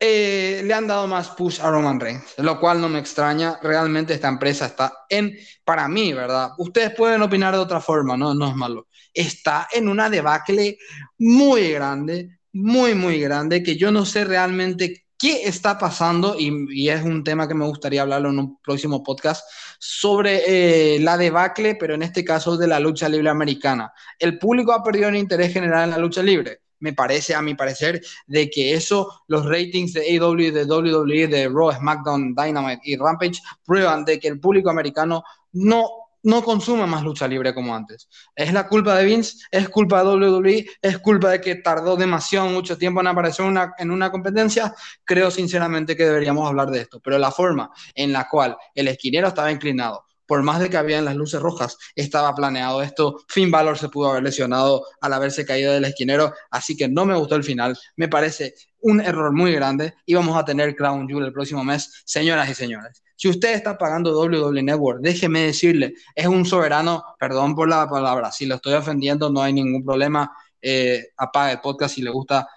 eh, 0.03 0.63
le 0.65 0.73
han 0.73 0.87
dado 0.87 1.05
más 1.05 1.29
push 1.29 1.61
a 1.61 1.69
Roman 1.69 1.99
Reigns, 1.99 2.33
lo 2.37 2.59
cual 2.59 2.81
no 2.81 2.89
me 2.89 2.97
extraña. 2.97 3.59
Realmente 3.61 4.15
esta 4.15 4.29
empresa 4.29 4.65
está 4.65 4.91
en, 5.07 5.37
para 5.63 5.87
mí, 5.87 6.11
¿verdad? 6.11 6.53
Ustedes 6.57 6.95
pueden 6.95 7.21
opinar 7.21 7.53
de 7.53 7.59
otra 7.59 7.79
forma, 7.79 8.17
no, 8.17 8.33
no 8.33 8.49
es 8.49 8.55
malo. 8.55 8.87
Está 9.13 9.67
en 9.71 9.87
una 9.87 10.09
debacle 10.09 10.79
muy 11.19 11.73
grande, 11.73 12.39
muy, 12.51 12.95
muy 12.95 13.19
grande, 13.19 13.61
que 13.61 13.77
yo 13.77 13.91
no 13.91 14.03
sé 14.03 14.25
realmente 14.25 15.05
qué 15.19 15.43
está 15.43 15.77
pasando 15.77 16.35
y, 16.35 16.89
es 16.89 17.03
un 17.03 17.23
tema 17.23 17.47
que 17.47 17.53
me 17.53 17.65
gustaría 17.65 18.01
hablarlo 18.01 18.29
en 18.29 18.39
un 18.39 18.59
próximo 18.59 19.03
podcast 19.03 19.45
sobre 19.77 20.95
eh, 20.95 20.99
la 20.99 21.15
debacle, 21.15 21.75
pero 21.75 21.93
en 21.93 22.01
este 22.01 22.25
caso 22.25 22.57
de 22.57 22.65
la 22.65 22.79
lucha 22.79 23.07
libre 23.07 23.29
americana. 23.29 23.93
El 24.17 24.39
público 24.39 24.73
ha 24.73 24.83
perdido 24.83 25.09
el 25.09 25.15
interés 25.17 25.53
general 25.53 25.83
en 25.83 25.91
la 25.91 25.99
lucha 25.99 26.23
libre 26.23 26.60
me 26.81 26.93
parece, 26.93 27.33
a 27.33 27.41
mi 27.41 27.55
parecer, 27.55 28.01
de 28.27 28.49
que 28.49 28.73
eso, 28.73 29.23
los 29.27 29.45
ratings 29.45 29.93
de 29.93 30.19
AW, 30.19 30.51
de 30.51 30.65
WWE, 30.65 31.27
de 31.27 31.47
Raw, 31.47 31.71
SmackDown, 31.71 32.35
Dynamite 32.35 32.81
y 32.83 32.97
Rampage 32.97 33.39
prueban 33.65 34.03
de 34.03 34.19
que 34.19 34.27
el 34.27 34.39
público 34.39 34.69
americano 34.69 35.23
no 35.53 36.01
no 36.23 36.43
consume 36.43 36.85
más 36.85 37.03
lucha 37.03 37.27
libre 37.27 37.53
como 37.53 37.75
antes. 37.75 38.07
¿Es 38.35 38.53
la 38.53 38.67
culpa 38.67 38.95
de 38.95 39.05
Vince? 39.05 39.37
¿Es 39.49 39.69
culpa 39.69 40.03
de 40.03 40.09
WWE? 40.09 40.65
¿Es 40.81 40.99
culpa 40.99 41.29
de 41.31 41.41
que 41.41 41.55
tardó 41.55 41.95
demasiado 41.95 42.47
mucho 42.47 42.77
tiempo 42.77 43.01
en 43.01 43.07
aparecer 43.07 43.45
una, 43.45 43.73
en 43.77 43.91
una 43.91 44.11
competencia? 44.11 44.73
Creo 45.03 45.31
sinceramente 45.31 45.95
que 45.95 46.05
deberíamos 46.05 46.47
hablar 46.47 46.69
de 46.69 46.81
esto, 46.81 46.99
pero 46.99 47.17
la 47.17 47.31
forma 47.31 47.71
en 47.95 48.11
la 48.13 48.27
cual 48.29 48.55
el 48.75 48.87
esquinero 48.87 49.29
estaba 49.29 49.51
inclinado, 49.51 50.05
por 50.31 50.43
más 50.43 50.61
de 50.61 50.69
que 50.69 50.77
habían 50.77 51.03
las 51.03 51.17
luces 51.17 51.41
rojas, 51.41 51.77
estaba 51.93 52.33
planeado 52.33 52.81
esto. 52.81 53.25
Finn 53.27 53.51
Balor 53.51 53.77
se 53.77 53.89
pudo 53.89 54.11
haber 54.11 54.23
lesionado 54.23 54.85
al 55.01 55.11
haberse 55.11 55.45
caído 55.45 55.73
del 55.73 55.83
esquinero, 55.83 56.33
así 56.49 56.77
que 56.77 56.87
no 56.87 57.05
me 57.05 57.17
gustó 57.17 57.35
el 57.35 57.43
final. 57.43 57.77
Me 57.97 58.07
parece 58.07 58.55
un 58.79 59.01
error 59.01 59.33
muy 59.33 59.51
grande 59.51 59.93
y 60.05 60.13
vamos 60.13 60.37
a 60.37 60.45
tener 60.45 60.73
Crown 60.73 61.05
Jewel 61.05 61.25
el 61.25 61.33
próximo 61.33 61.65
mes, 61.65 62.01
señoras 62.05 62.49
y 62.49 62.55
señores. 62.55 63.03
Si 63.17 63.27
usted 63.27 63.55
está 63.55 63.77
pagando 63.77 64.17
WWE 64.17 64.63
Network, 64.63 65.01
déjeme 65.01 65.47
decirle, 65.47 65.95
es 66.15 66.27
un 66.27 66.45
soberano, 66.45 67.03
perdón 67.19 67.53
por 67.53 67.67
la 67.67 67.89
palabra, 67.89 68.31
si 68.31 68.45
lo 68.45 68.55
estoy 68.55 68.75
ofendiendo 68.75 69.29
no 69.29 69.41
hay 69.41 69.51
ningún 69.51 69.83
problema, 69.83 70.31
eh, 70.61 71.07
apaga 71.17 71.51
el 71.51 71.59
podcast 71.59 71.95
si 71.95 72.03
le 72.03 72.09
gusta 72.09 72.47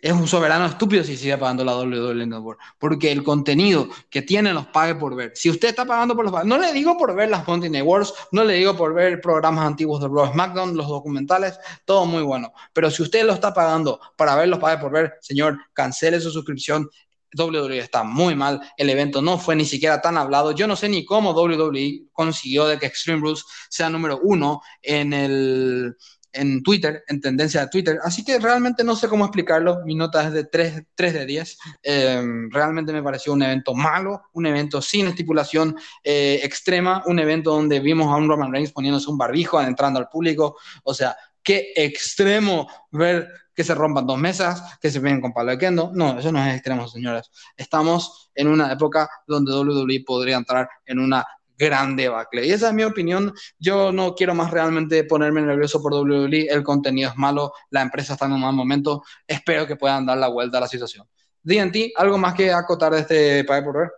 es 0.00 0.12
un 0.12 0.26
soberano 0.26 0.66
estúpido 0.66 1.02
si 1.04 1.16
sigue 1.16 1.36
pagando 1.38 1.64
la 1.64 1.76
WWE 1.76 2.26
Network, 2.26 2.60
porque 2.78 3.10
el 3.10 3.22
contenido 3.22 3.88
que 4.10 4.22
tiene 4.22 4.52
los 4.52 4.66
pague 4.66 4.94
por 4.94 5.14
ver. 5.14 5.32
Si 5.34 5.50
usted 5.50 5.68
está 5.68 5.84
pagando 5.84 6.14
por 6.14 6.30
los 6.30 6.44
no 6.44 6.58
le 6.58 6.72
digo 6.72 6.96
por 6.96 7.14
ver 7.14 7.30
las 7.30 7.46
Monty 7.46 7.68
Networks, 7.68 8.12
no 8.32 8.44
le 8.44 8.54
digo 8.54 8.76
por 8.76 8.94
ver 8.94 9.20
programas 9.20 9.66
antiguos 9.66 10.00
de 10.00 10.08
Raw 10.08 10.32
SmackDown, 10.32 10.76
los 10.76 10.88
documentales, 10.88 11.58
todo 11.84 12.06
muy 12.06 12.22
bueno. 12.22 12.52
Pero 12.72 12.90
si 12.90 13.02
usted 13.02 13.24
lo 13.24 13.32
está 13.32 13.52
pagando 13.52 14.00
para 14.16 14.36
ver 14.36 14.48
los 14.48 14.58
pague 14.58 14.78
por 14.80 14.92
ver, 14.92 15.14
señor, 15.20 15.58
cancele 15.72 16.20
su 16.20 16.30
suscripción. 16.30 16.88
WWE 17.36 17.78
está 17.78 18.02
muy 18.02 18.34
mal, 18.34 18.60
el 18.78 18.88
evento 18.88 19.20
no 19.20 19.36
fue 19.38 19.56
ni 19.56 19.64
siquiera 19.64 20.00
tan 20.00 20.16
hablado. 20.16 20.52
Yo 20.52 20.66
no 20.66 20.76
sé 20.76 20.88
ni 20.88 21.04
cómo 21.04 21.32
WWE 21.32 22.06
consiguió 22.12 22.66
de 22.66 22.78
que 22.78 22.86
Extreme 22.86 23.20
Rules 23.20 23.44
sea 23.68 23.90
número 23.90 24.20
uno 24.22 24.62
en 24.80 25.12
el 25.12 25.96
en 26.36 26.62
Twitter, 26.62 27.02
en 27.08 27.20
tendencia 27.20 27.62
de 27.62 27.68
Twitter. 27.68 27.98
Así 28.02 28.24
que 28.24 28.38
realmente 28.38 28.84
no 28.84 28.94
sé 28.94 29.08
cómo 29.08 29.24
explicarlo. 29.24 29.80
Mi 29.84 29.94
nota 29.94 30.24
es 30.24 30.32
de 30.32 30.44
3, 30.44 30.82
3 30.94 31.14
de 31.14 31.26
10. 31.26 31.58
Em, 31.82 32.50
realmente 32.50 32.92
me 32.92 33.02
pareció 33.02 33.32
un 33.32 33.42
evento 33.42 33.74
malo, 33.74 34.22
un 34.34 34.46
evento 34.46 34.80
sin 34.82 35.06
estipulación 35.06 35.76
eh, 36.04 36.40
extrema, 36.42 37.02
un 37.06 37.18
evento 37.18 37.50
donde 37.50 37.80
vimos 37.80 38.12
a 38.12 38.16
un 38.16 38.28
Roman 38.28 38.52
Reigns 38.52 38.72
poniéndose 38.72 39.10
un 39.10 39.18
barbijo, 39.18 39.60
entrando 39.60 39.98
al 39.98 40.08
público. 40.08 40.56
O 40.84 40.94
sea, 40.94 41.16
qué 41.42 41.72
extremo 41.74 42.68
ver 42.90 43.28
que 43.54 43.64
se 43.64 43.74
rompan 43.74 44.06
dos 44.06 44.18
mesas, 44.18 44.78
que 44.80 44.90
se 44.90 45.00
ven 45.00 45.20
con 45.20 45.32
palo 45.32 45.50
de 45.50 45.58
kendo. 45.58 45.90
No, 45.94 46.18
eso 46.18 46.30
no 46.30 46.44
es 46.44 46.54
extremo, 46.54 46.86
señores. 46.86 47.30
Estamos 47.56 48.30
en 48.34 48.48
una 48.48 48.70
época 48.70 49.08
donde 49.26 49.52
WWE 49.52 50.04
podría 50.06 50.36
entrar 50.36 50.68
en 50.84 50.98
una 50.98 51.26
gran 51.56 51.96
debacle. 51.96 52.46
Y 52.46 52.52
esa 52.52 52.68
es 52.68 52.74
mi 52.74 52.84
opinión. 52.84 53.32
Yo 53.58 53.92
no 53.92 54.14
quiero 54.14 54.34
más 54.34 54.50
realmente 54.50 55.04
ponerme 55.04 55.42
nervioso 55.42 55.82
por 55.82 55.92
WWE. 55.94 56.48
El 56.48 56.62
contenido 56.62 57.10
es 57.10 57.16
malo, 57.16 57.52
la 57.70 57.82
empresa 57.82 58.14
está 58.14 58.26
en 58.26 58.32
un 58.32 58.40
mal 58.40 58.54
momento. 58.54 59.02
Espero 59.26 59.66
que 59.66 59.76
puedan 59.76 60.06
dar 60.06 60.18
la 60.18 60.28
vuelta 60.28 60.58
a 60.58 60.62
la 60.62 60.68
situación. 60.68 61.06
DNT, 61.42 61.92
¿algo 61.96 62.18
más 62.18 62.34
que 62.34 62.52
acotar 62.52 62.92
de 62.92 63.00
este 63.00 63.44
Pague 63.44 63.62
por? 63.62 63.94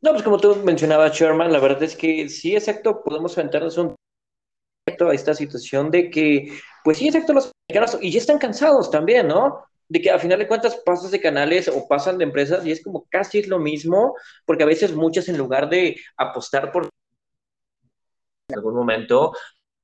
No, 0.00 0.12
pues 0.12 0.22
como 0.22 0.38
tú 0.38 0.56
mencionabas, 0.64 1.12
Sherman, 1.12 1.52
la 1.52 1.58
verdad 1.58 1.82
es 1.82 1.94
que 1.94 2.28
sí, 2.28 2.54
exacto, 2.54 3.02
podemos 3.04 3.36
aventarnos 3.36 3.76
un 3.76 3.94
a 4.86 5.14
esta 5.14 5.34
situación 5.34 5.90
de 5.90 6.10
que, 6.10 6.58
pues 6.84 6.98
sí, 6.98 7.06
exacto, 7.06 7.32
los 7.32 7.50
americanos, 7.68 7.98
y 8.02 8.10
ya 8.10 8.18
están 8.18 8.38
cansados 8.38 8.90
también, 8.90 9.28
¿no? 9.28 9.64
De 9.90 10.00
que 10.00 10.10
a 10.10 10.18
final 10.20 10.38
de 10.38 10.46
cuentas 10.46 10.80
pasas 10.86 11.10
de 11.10 11.20
canales 11.20 11.68
o 11.68 11.86
pasan 11.88 12.16
de 12.16 12.24
empresas 12.24 12.64
y 12.64 12.70
es 12.70 12.82
como 12.82 13.06
casi 13.10 13.40
es 13.40 13.48
lo 13.48 13.58
mismo, 13.58 14.14
porque 14.46 14.62
a 14.62 14.66
veces 14.66 14.94
muchas 14.94 15.28
en 15.28 15.36
lugar 15.36 15.68
de 15.68 15.96
apostar 16.16 16.70
por 16.70 16.88
algún 18.54 18.74
momento 18.74 19.32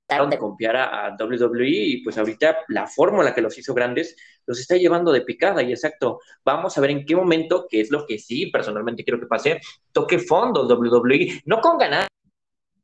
de 0.09 0.39
confiar 0.39 0.77
a, 0.77 1.17
WWE 1.19 1.69
y 1.69 2.05
pues 2.05 2.17
ahorita 2.17 2.59
la 2.69 2.87
fórmula 2.87 3.35
que 3.35 3.41
los 3.41 3.59
hizo 3.59 3.75
grandes 3.75 4.17
los 4.47 4.61
está 4.61 4.77
llevando 4.77 5.11
de 5.11 5.23
picada 5.23 5.61
y 5.65 5.73
exacto, 5.73 6.21
vamos 6.45 6.79
a 6.79 6.81
ver 6.81 6.91
en 6.91 7.05
qué 7.05 7.17
momento, 7.17 7.67
que 7.69 7.81
es 7.81 7.91
lo 7.91 8.07
que 8.07 8.17
sí 8.21 8.47
personalmente 8.47 9.03
quiero 9.03 9.19
que 9.19 9.27
pase, 9.27 9.61
toque 9.91 10.21
fondo 10.21 10.69
WWE, 10.69 11.43
no 11.47 11.61
con 11.61 11.79
ganar, 11.79 12.07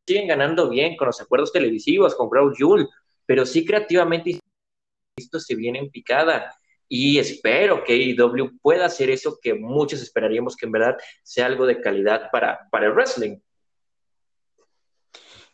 siguen 0.04 0.26
ganando 0.26 0.68
bien 0.68 0.96
con 0.96 1.06
los 1.06 1.20
acuerdos 1.20 1.52
televisivos, 1.52 2.16
con 2.16 2.28
Crowd 2.28 2.54
Jewel, 2.56 2.88
pero 3.24 3.46
sí 3.46 3.64
creativamente 3.64 4.40
esto 5.16 5.38
se 5.38 5.54
viene 5.54 5.78
en 5.78 5.90
picada 5.90 6.52
y 6.94 7.18
espero 7.18 7.82
que 7.84 7.94
AEW 7.94 8.58
pueda 8.60 8.84
hacer 8.84 9.08
eso 9.08 9.38
que 9.40 9.54
muchos 9.54 10.02
esperaríamos 10.02 10.54
que 10.54 10.66
en 10.66 10.72
verdad 10.72 10.98
sea 11.22 11.46
algo 11.46 11.64
de 11.64 11.80
calidad 11.80 12.30
para, 12.30 12.68
para 12.70 12.84
el 12.84 12.92
wrestling. 12.92 13.38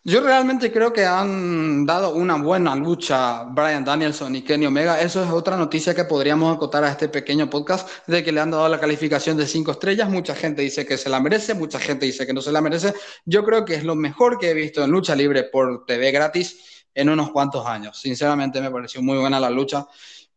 Yo 0.03 0.21
realmente 0.21 0.73
creo 0.73 0.93
que 0.93 1.05
han 1.05 1.87
dado 1.87 2.15
una 2.15 2.35
buena 2.43 2.75
lucha 2.75 3.45
Brian 3.45 3.85
Danielson 3.85 4.35
y 4.35 4.43
Kenny 4.43 4.67
Omega. 4.67 5.01
Eso 5.01 5.23
es 5.23 5.31
otra 5.31 5.57
noticia 5.57 5.95
que 5.95 6.07
podríamos 6.07 6.57
acotar 6.57 6.83
a 6.83 6.91
este 6.91 7.09
pequeño 7.09 7.49
podcast 7.49 7.89
de 8.09 8.25
que 8.25 8.33
le 8.33 8.41
han 8.41 8.51
dado 8.51 8.69
la 8.69 8.81
calificación 8.81 9.37
de 9.37 9.47
cinco 9.47 9.71
estrellas. 9.71 10.11
Mucha 10.11 10.35
gente 10.35 10.63
dice 10.63 10.85
que 10.85 10.97
se 10.97 11.09
la 11.09 11.21
merece, 11.21 11.55
mucha 11.55 11.79
gente 11.79 12.05
dice 12.05 12.27
que 12.27 12.33
no 12.33 12.41
se 12.41 12.51
la 12.51 12.61
merece. 12.61 12.95
Yo 13.25 13.45
creo 13.45 13.65
que 13.65 13.77
es 13.77 13.85
lo 13.85 13.95
mejor 13.95 14.39
que 14.39 14.51
he 14.51 14.55
visto 14.55 14.83
en 14.83 14.91
lucha 14.91 15.15
libre 15.15 15.45
por 15.45 15.87
TV 15.87 16.11
gratis 16.11 16.85
en 16.99 17.09
unos 17.09 17.31
cuantos 17.31 17.65
años. 17.65 17.97
Sinceramente 18.01 18.61
me 18.61 18.73
pareció 18.73 19.01
muy 19.01 19.19
buena 19.19 19.39
la 19.39 19.51
lucha. 19.51 19.87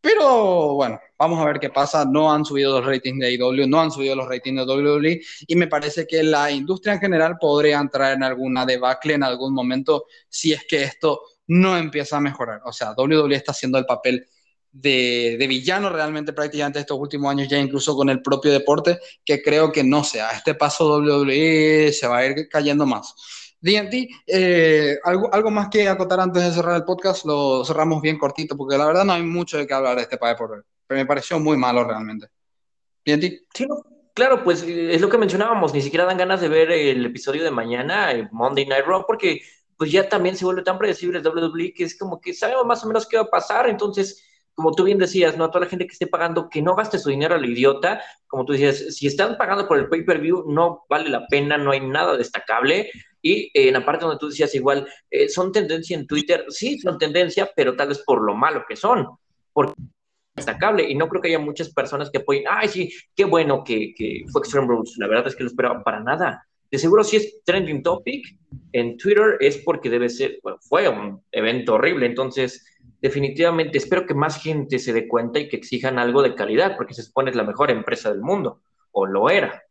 Pero 0.02 0.74
bueno, 0.74 1.00
vamos 1.16 1.40
a 1.40 1.44
ver 1.44 1.60
qué 1.60 1.70
pasa. 1.70 2.04
No 2.04 2.32
han 2.32 2.44
subido 2.44 2.80
los 2.80 2.84
ratings 2.84 3.20
de 3.20 3.26
AEW, 3.28 3.68
no 3.68 3.80
han 3.80 3.92
subido 3.92 4.16
los 4.16 4.26
ratings 4.26 4.66
de 4.66 4.74
WWE 4.74 5.20
y 5.46 5.54
me 5.54 5.68
parece 5.68 6.08
que 6.08 6.24
la 6.24 6.50
industria 6.50 6.94
en 6.94 7.00
general 7.00 7.36
podría 7.40 7.78
entrar 7.78 8.12
en 8.12 8.24
alguna 8.24 8.66
debacle 8.66 9.14
en 9.14 9.22
algún 9.22 9.54
momento 9.54 10.06
si 10.28 10.52
es 10.52 10.64
que 10.66 10.82
esto 10.82 11.22
no 11.46 11.78
empieza 11.78 12.16
a 12.16 12.20
mejorar. 12.20 12.62
O 12.64 12.72
sea, 12.72 12.94
WWE 12.96 13.36
está 13.36 13.52
haciendo 13.52 13.78
el 13.78 13.86
papel 13.86 14.26
de, 14.72 15.36
de, 15.38 15.46
villano 15.46 15.88
realmente 15.88 16.32
prácticamente 16.32 16.80
estos 16.80 16.98
últimos 16.98 17.30
años, 17.30 17.48
ya 17.48 17.58
incluso 17.58 17.94
con 17.94 18.08
el 18.10 18.22
propio 18.22 18.50
deporte, 18.50 18.98
que 19.24 19.40
creo 19.40 19.70
que 19.70 19.84
no 19.84 20.02
sea. 20.02 20.32
Este 20.32 20.54
paso 20.54 20.96
WWE 20.98 21.92
se 21.92 22.06
va 22.08 22.18
a 22.18 22.26
ir 22.26 22.48
cayendo 22.48 22.86
más. 22.86 23.14
DNT, 23.62 24.08
eh, 24.26 24.98
¿algo, 25.04 25.32
¿algo 25.32 25.50
más 25.50 25.68
que 25.68 25.88
acotar 25.88 26.18
antes 26.18 26.42
de 26.42 26.50
cerrar 26.50 26.76
el 26.76 26.84
podcast? 26.84 27.24
Lo 27.24 27.64
cerramos 27.64 28.02
bien 28.02 28.18
cortito, 28.18 28.56
porque 28.56 28.76
la 28.76 28.86
verdad 28.86 29.04
no 29.04 29.12
hay 29.12 29.22
mucho 29.22 29.56
de 29.56 29.66
qué 29.66 29.72
hablar 29.72 29.96
de 29.96 30.02
este 30.02 30.18
ver. 30.20 30.36
Pero 30.36 31.00
me 31.00 31.06
pareció 31.06 31.38
muy 31.38 31.56
malo 31.56 31.84
realmente. 31.84 32.26
DNT. 33.06 33.46
Sí, 33.54 33.66
no, 33.66 33.76
claro, 34.14 34.42
pues 34.42 34.62
es 34.62 35.00
lo 35.00 35.08
que 35.08 35.16
mencionábamos, 35.16 35.72
ni 35.72 35.80
siquiera 35.80 36.04
dan 36.04 36.18
ganas 36.18 36.40
de 36.40 36.48
ver 36.48 36.72
el 36.72 37.06
episodio 37.06 37.44
de 37.44 37.52
mañana, 37.52 38.10
el 38.10 38.28
Monday 38.32 38.66
Night 38.66 38.84
Raw, 38.84 39.04
porque 39.06 39.40
pues 39.76 39.92
ya 39.92 40.08
también 40.08 40.36
se 40.36 40.44
vuelve 40.44 40.62
tan 40.62 40.78
predecible 40.78 41.18
el 41.18 41.26
WWE 41.26 41.72
que 41.72 41.84
es 41.84 41.96
como 41.96 42.20
que 42.20 42.34
sabemos 42.34 42.66
más 42.66 42.84
o 42.84 42.88
menos 42.88 43.06
qué 43.08 43.16
va 43.16 43.24
a 43.24 43.30
pasar, 43.30 43.68
entonces 43.68 44.24
como 44.54 44.72
tú 44.72 44.84
bien 44.84 44.98
decías, 44.98 45.36
¿no? 45.36 45.44
A 45.44 45.50
toda 45.50 45.64
la 45.64 45.70
gente 45.70 45.86
que 45.86 45.92
esté 45.92 46.06
pagando, 46.06 46.48
que 46.48 46.62
no 46.62 46.74
gaste 46.74 46.98
su 46.98 47.10
dinero 47.10 47.36
a 47.36 47.46
idiota. 47.46 48.02
Como 48.26 48.44
tú 48.44 48.52
decías, 48.52 48.94
si 48.94 49.06
están 49.06 49.36
pagando 49.38 49.66
por 49.66 49.78
el 49.78 49.88
pay-per-view, 49.88 50.44
no 50.46 50.84
vale 50.88 51.08
la 51.08 51.26
pena, 51.26 51.56
no 51.56 51.70
hay 51.70 51.80
nada 51.80 52.16
destacable. 52.16 52.90
Y 53.22 53.44
eh, 53.54 53.68
en 53.68 53.74
la 53.74 53.84
parte 53.84 54.04
donde 54.04 54.18
tú 54.18 54.28
decías 54.28 54.54
igual, 54.54 54.86
eh, 55.10 55.28
son 55.28 55.52
tendencia 55.52 55.96
en 55.96 56.06
Twitter, 56.06 56.44
sí, 56.48 56.78
son 56.78 56.98
tendencia, 56.98 57.50
pero 57.54 57.76
tal 57.76 57.88
vez 57.88 58.02
por 58.04 58.20
lo 58.20 58.34
malo 58.34 58.64
que 58.68 58.76
son. 58.76 59.06
Porque 59.52 59.74
destacable 60.34 60.88
y 60.88 60.94
no 60.94 61.08
creo 61.08 61.22
que 61.22 61.28
haya 61.28 61.38
muchas 61.38 61.72
personas 61.72 62.10
que 62.10 62.18
apoyen, 62.18 62.44
ay, 62.48 62.68
sí, 62.68 62.92
qué 63.14 63.24
bueno 63.24 63.62
que, 63.64 63.94
que 63.94 64.24
fue 64.30 64.40
Extreme 64.40 64.66
Rules. 64.66 64.94
La 64.98 65.06
verdad 65.06 65.28
es 65.28 65.36
que 65.36 65.44
no 65.44 65.48
esperaba 65.48 65.82
para 65.84 66.00
nada. 66.00 66.46
De 66.70 66.78
seguro 66.78 67.04
si 67.04 67.16
es 67.16 67.42
trending 67.44 67.82
topic 67.82 68.24
en 68.72 68.96
Twitter 68.96 69.36
es 69.40 69.58
porque 69.58 69.90
debe 69.90 70.08
ser, 70.08 70.38
bueno, 70.42 70.58
fue 70.62 70.88
un 70.88 71.22
evento 71.30 71.74
horrible, 71.74 72.06
entonces 72.06 72.64
definitivamente 73.02 73.76
espero 73.76 74.06
que 74.06 74.14
más 74.14 74.42
gente 74.42 74.78
se 74.78 74.94
dé 74.94 75.06
cuenta 75.06 75.38
y 75.38 75.48
que 75.48 75.56
exijan 75.56 75.98
algo 75.98 76.22
de 76.22 76.34
calidad, 76.34 76.76
porque 76.76 76.94
se 76.94 77.02
supone 77.02 77.30
es 77.30 77.36
la 77.36 77.44
mejor 77.44 77.70
empresa 77.70 78.10
del 78.10 78.22
mundo, 78.22 78.62
o 78.92 79.04
lo 79.04 79.28
era. 79.28 79.62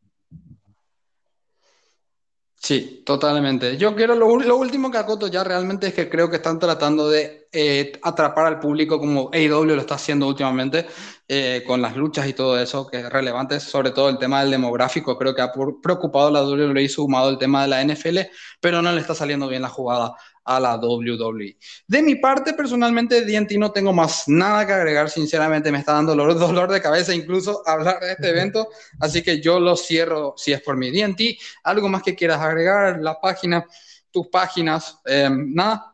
Sí, 2.63 3.01
totalmente. 3.05 3.77
Yo 3.77 3.95
quiero, 3.95 4.15
lo, 4.15 4.37
lo, 4.39 4.57
último 4.57 4.91
que 4.91 4.97
acoto 4.99 5.27
ya 5.27 5.43
realmente 5.43 5.87
es 5.87 5.93
que 5.95 6.09
creo 6.09 6.29
que 6.29 6.35
están 6.37 6.59
tratando 6.59 7.09
de 7.09 7.40
eh, 7.53 7.93
atrapar 8.01 8.47
al 8.47 8.59
público 8.59 8.99
como 8.99 9.29
AEW 9.33 9.65
lo 9.65 9.81
está 9.81 9.95
haciendo 9.95 10.27
últimamente, 10.27 10.87
eh, 11.27 11.63
con 11.65 11.81
las 11.81 11.95
luchas 11.95 12.27
y 12.27 12.33
todo 12.33 12.59
eso, 12.59 12.87
que 12.87 12.99
es 12.99 13.09
relevante, 13.09 13.59
sobre 13.59 13.91
todo 13.91 14.09
el 14.09 14.17
tema 14.17 14.41
del 14.41 14.51
demográfico, 14.51 15.17
creo 15.17 15.35
que 15.35 15.41
ha 15.41 15.51
preocupado 15.81 16.27
a 16.27 16.31
la 16.31 16.43
WWE 16.43 16.87
sumado 16.89 17.29
el 17.29 17.37
tema 17.37 17.63
de 17.63 17.67
la 17.67 17.81
NFL, 17.83 18.19
pero 18.59 18.81
no 18.81 18.91
le 18.91 19.01
está 19.01 19.15
saliendo 19.15 19.47
bien 19.47 19.61
la 19.61 19.69
jugada 19.69 20.13
a 20.43 20.59
la 20.59 20.75
WWE. 20.77 21.57
De 21.87 22.01
mi 22.01 22.15
parte, 22.15 22.53
personalmente, 22.53 23.25
DNT 23.25 23.53
no 23.57 23.71
tengo 23.71 23.93
más 23.93 24.27
nada 24.27 24.65
que 24.65 24.73
agregar. 24.73 25.09
Sinceramente, 25.09 25.71
me 25.71 25.79
está 25.79 25.93
dando 25.93 26.15
dolor, 26.15 26.37
dolor 26.39 26.71
de 26.71 26.81
cabeza 26.81 27.13
incluso 27.13 27.63
hablar 27.67 27.99
de 27.99 28.13
este 28.13 28.29
evento. 28.29 28.67
Así 28.99 29.21
que 29.21 29.41
yo 29.41 29.59
lo 29.59 29.75
cierro 29.75 30.33
si 30.37 30.53
es 30.53 30.61
por 30.61 30.77
mí. 30.77 30.91
DNT, 30.91 31.37
¿algo 31.63 31.89
más 31.89 32.03
que 32.03 32.15
quieras 32.15 32.39
agregar? 32.41 32.99
La 33.01 33.19
página, 33.19 33.65
tus 34.09 34.27
páginas, 34.27 34.99
eh, 35.05 35.29
nada. 35.31 35.90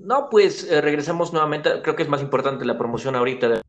No, 0.00 0.28
pues 0.30 0.64
eh, 0.70 0.80
regresamos 0.80 1.32
nuevamente. 1.32 1.82
Creo 1.82 1.96
que 1.96 2.04
es 2.04 2.08
más 2.08 2.22
importante 2.22 2.64
la 2.64 2.78
promoción 2.78 3.16
ahorita 3.16 3.48
de 3.48 3.62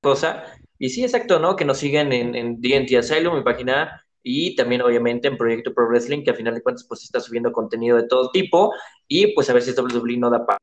cosa. 0.00 0.44
Y 0.78 0.90
sí, 0.90 1.02
exacto, 1.02 1.38
¿no? 1.38 1.56
Que 1.56 1.64
nos 1.64 1.78
sigan 1.78 2.12
en, 2.12 2.34
en 2.34 2.60
DNT 2.60 2.96
Asylum, 2.98 3.36
mi 3.36 3.42
página 3.42 4.04
y 4.22 4.56
también 4.56 4.82
obviamente 4.82 5.28
en 5.28 5.36
Proyecto 5.36 5.72
Pro 5.74 5.86
Wrestling, 5.86 6.24
que 6.24 6.30
a 6.30 6.34
final 6.34 6.54
de 6.54 6.62
cuentas 6.62 6.84
pues 6.88 7.04
está 7.04 7.20
subiendo 7.20 7.52
contenido 7.52 7.96
de 7.96 8.08
todo 8.08 8.30
tipo 8.30 8.72
y 9.06 9.34
pues 9.34 9.48
a 9.50 9.52
ver 9.52 9.62
si 9.62 9.72
WWE 9.72 10.16
no 10.16 10.30
da 10.30 10.44
para. 10.44 10.58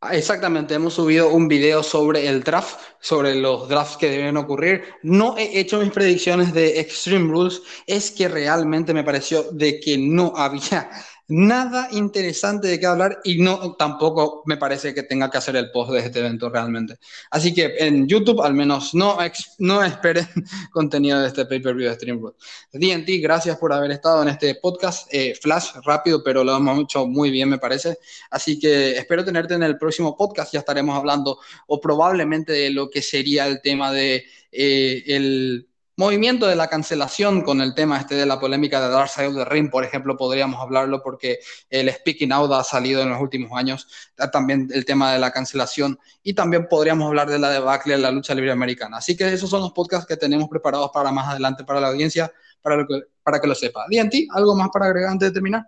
Ah, 0.00 0.14
exactamente, 0.14 0.74
hemos 0.74 0.94
subido 0.94 1.30
un 1.30 1.48
video 1.48 1.82
sobre 1.82 2.28
el 2.28 2.44
draft, 2.44 2.78
sobre 3.00 3.34
los 3.34 3.68
drafts 3.68 3.96
que 3.96 4.08
deben 4.08 4.36
ocurrir. 4.36 4.84
No 5.02 5.36
he 5.36 5.58
hecho 5.58 5.80
mis 5.80 5.90
predicciones 5.90 6.54
de 6.54 6.78
Extreme 6.78 7.28
Rules, 7.28 7.62
es 7.84 8.12
que 8.12 8.28
realmente 8.28 8.94
me 8.94 9.02
pareció 9.02 9.42
de 9.50 9.80
que 9.80 9.98
no 9.98 10.32
había 10.36 10.88
nada 11.28 11.88
interesante 11.92 12.68
de 12.68 12.80
qué 12.80 12.86
hablar 12.86 13.20
y 13.22 13.40
no 13.40 13.74
tampoco 13.74 14.42
me 14.46 14.56
parece 14.56 14.94
que 14.94 15.02
tenga 15.02 15.30
que 15.30 15.38
hacer 15.38 15.56
el 15.56 15.70
post 15.70 15.92
de 15.92 16.00
este 16.00 16.20
evento 16.20 16.48
realmente. 16.48 16.98
Así 17.30 17.52
que 17.52 17.74
en 17.78 18.08
YouTube 18.08 18.40
al 18.42 18.54
menos 18.54 18.94
no, 18.94 19.18
no 19.58 19.84
esperen 19.84 20.26
contenido 20.72 21.20
de 21.20 21.28
este 21.28 21.44
pay-per-view 21.44 21.88
de 21.88 21.94
Streamwood. 21.94 22.34
DNT, 22.72 23.22
gracias 23.22 23.58
por 23.58 23.72
haber 23.72 23.90
estado 23.90 24.22
en 24.22 24.28
este 24.28 24.54
podcast. 24.54 25.06
Eh, 25.12 25.34
flash, 25.40 25.72
rápido, 25.84 26.22
pero 26.22 26.42
lo 26.42 26.56
hemos 26.56 26.80
hecho 26.80 27.06
muy 27.06 27.30
bien 27.30 27.50
me 27.50 27.58
parece. 27.58 27.98
Así 28.30 28.58
que 28.58 28.96
espero 28.96 29.24
tenerte 29.24 29.54
en 29.54 29.62
el 29.62 29.76
próximo 29.76 30.16
podcast. 30.16 30.52
Ya 30.52 30.60
estaremos 30.60 30.96
hablando 30.96 31.38
o 31.66 31.80
probablemente 31.80 32.52
de 32.52 32.70
lo 32.70 32.88
que 32.88 33.02
sería 33.02 33.46
el 33.46 33.60
tema 33.60 33.92
de 33.92 34.24
eh, 34.50 35.04
el 35.06 35.68
movimiento 35.98 36.46
de 36.46 36.54
la 36.54 36.68
cancelación 36.68 37.42
con 37.42 37.60
el 37.60 37.74
tema 37.74 37.98
este 37.98 38.14
de 38.14 38.24
la 38.24 38.38
polémica 38.38 38.80
de 38.80 38.88
Dark 38.88 39.08
Side 39.08 39.26
of 39.26 39.34
the 39.34 39.44
Ring, 39.44 39.68
por 39.68 39.84
ejemplo, 39.84 40.16
podríamos 40.16 40.62
hablarlo 40.62 41.02
porque 41.02 41.40
el 41.68 41.92
Speaking 41.92 42.30
Out 42.30 42.52
ha 42.52 42.62
salido 42.62 43.02
en 43.02 43.10
los 43.10 43.20
últimos 43.20 43.50
años, 43.52 43.88
también 44.32 44.68
el 44.72 44.84
tema 44.84 45.12
de 45.12 45.18
la 45.18 45.32
cancelación 45.32 45.98
y 46.22 46.34
también 46.34 46.68
podríamos 46.68 47.08
hablar 47.08 47.28
de 47.28 47.40
la 47.40 47.50
debacle 47.50 47.96
de 47.96 47.98
la 48.00 48.12
lucha 48.12 48.32
libre 48.32 48.52
americana. 48.52 48.98
Así 48.98 49.16
que 49.16 49.30
esos 49.32 49.50
son 49.50 49.60
los 49.60 49.72
podcasts 49.72 50.06
que 50.06 50.16
tenemos 50.16 50.48
preparados 50.48 50.92
para 50.94 51.10
más 51.10 51.26
adelante 51.28 51.64
para 51.64 51.80
la 51.80 51.88
audiencia, 51.88 52.32
para, 52.62 52.86
que, 52.86 53.00
para 53.24 53.40
que 53.40 53.48
lo 53.48 53.56
sepa. 53.56 53.84
ti 54.08 54.28
¿algo 54.32 54.54
más 54.54 54.68
para 54.72 54.86
agregar 54.86 55.10
antes 55.10 55.30
de 55.30 55.34
terminar? 55.34 55.66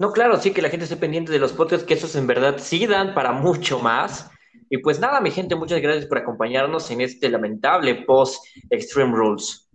No, 0.00 0.10
claro, 0.10 0.40
sí 0.40 0.50
que 0.50 0.60
la 0.60 0.70
gente 0.70 0.84
esté 0.84 0.96
pendiente 0.96 1.30
de 1.30 1.38
los 1.38 1.52
podcasts, 1.52 1.86
que 1.86 1.94
esos 1.94 2.16
en 2.16 2.26
verdad 2.26 2.56
sí 2.58 2.84
dan 2.84 3.14
para 3.14 3.30
mucho 3.30 3.78
más. 3.78 4.28
Y 4.68 4.78
pues 4.78 5.00
nada, 5.00 5.20
mi 5.20 5.30
gente, 5.30 5.56
muchas 5.56 5.80
gracias 5.80 6.06
por 6.06 6.18
acompañarnos 6.18 6.90
en 6.90 7.00
este 7.00 7.28
lamentable 7.28 8.04
post 8.06 8.44
Extreme 8.70 9.12
Rules. 9.12 9.68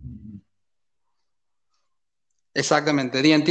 Exactamente, 2.54 3.20
DNT, 3.20 3.50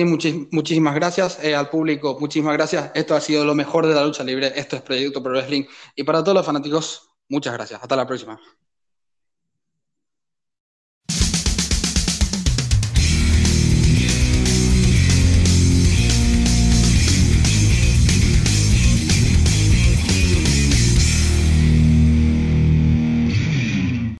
muchísimas 0.51 0.95
gracias 0.95 1.43
eh, 1.43 1.53
al 1.53 1.69
público, 1.69 2.17
muchísimas 2.19 2.53
gracias. 2.53 2.89
Esto 2.95 3.15
ha 3.15 3.21
sido 3.21 3.45
lo 3.45 3.53
mejor 3.53 3.85
de 3.85 3.93
la 3.93 4.03
lucha 4.03 4.23
libre. 4.23 4.51
Esto 4.55 4.75
es 4.75 4.81
Proyecto 4.81 5.21
Pro 5.21 5.33
Wrestling. 5.33 5.65
Y 5.95 6.03
para 6.03 6.23
todos 6.23 6.33
los 6.35 6.45
fanáticos, 6.45 7.11
muchas 7.29 7.53
gracias. 7.53 7.79
Hasta 7.79 7.95
la 7.95 8.07
próxima. 8.07 8.39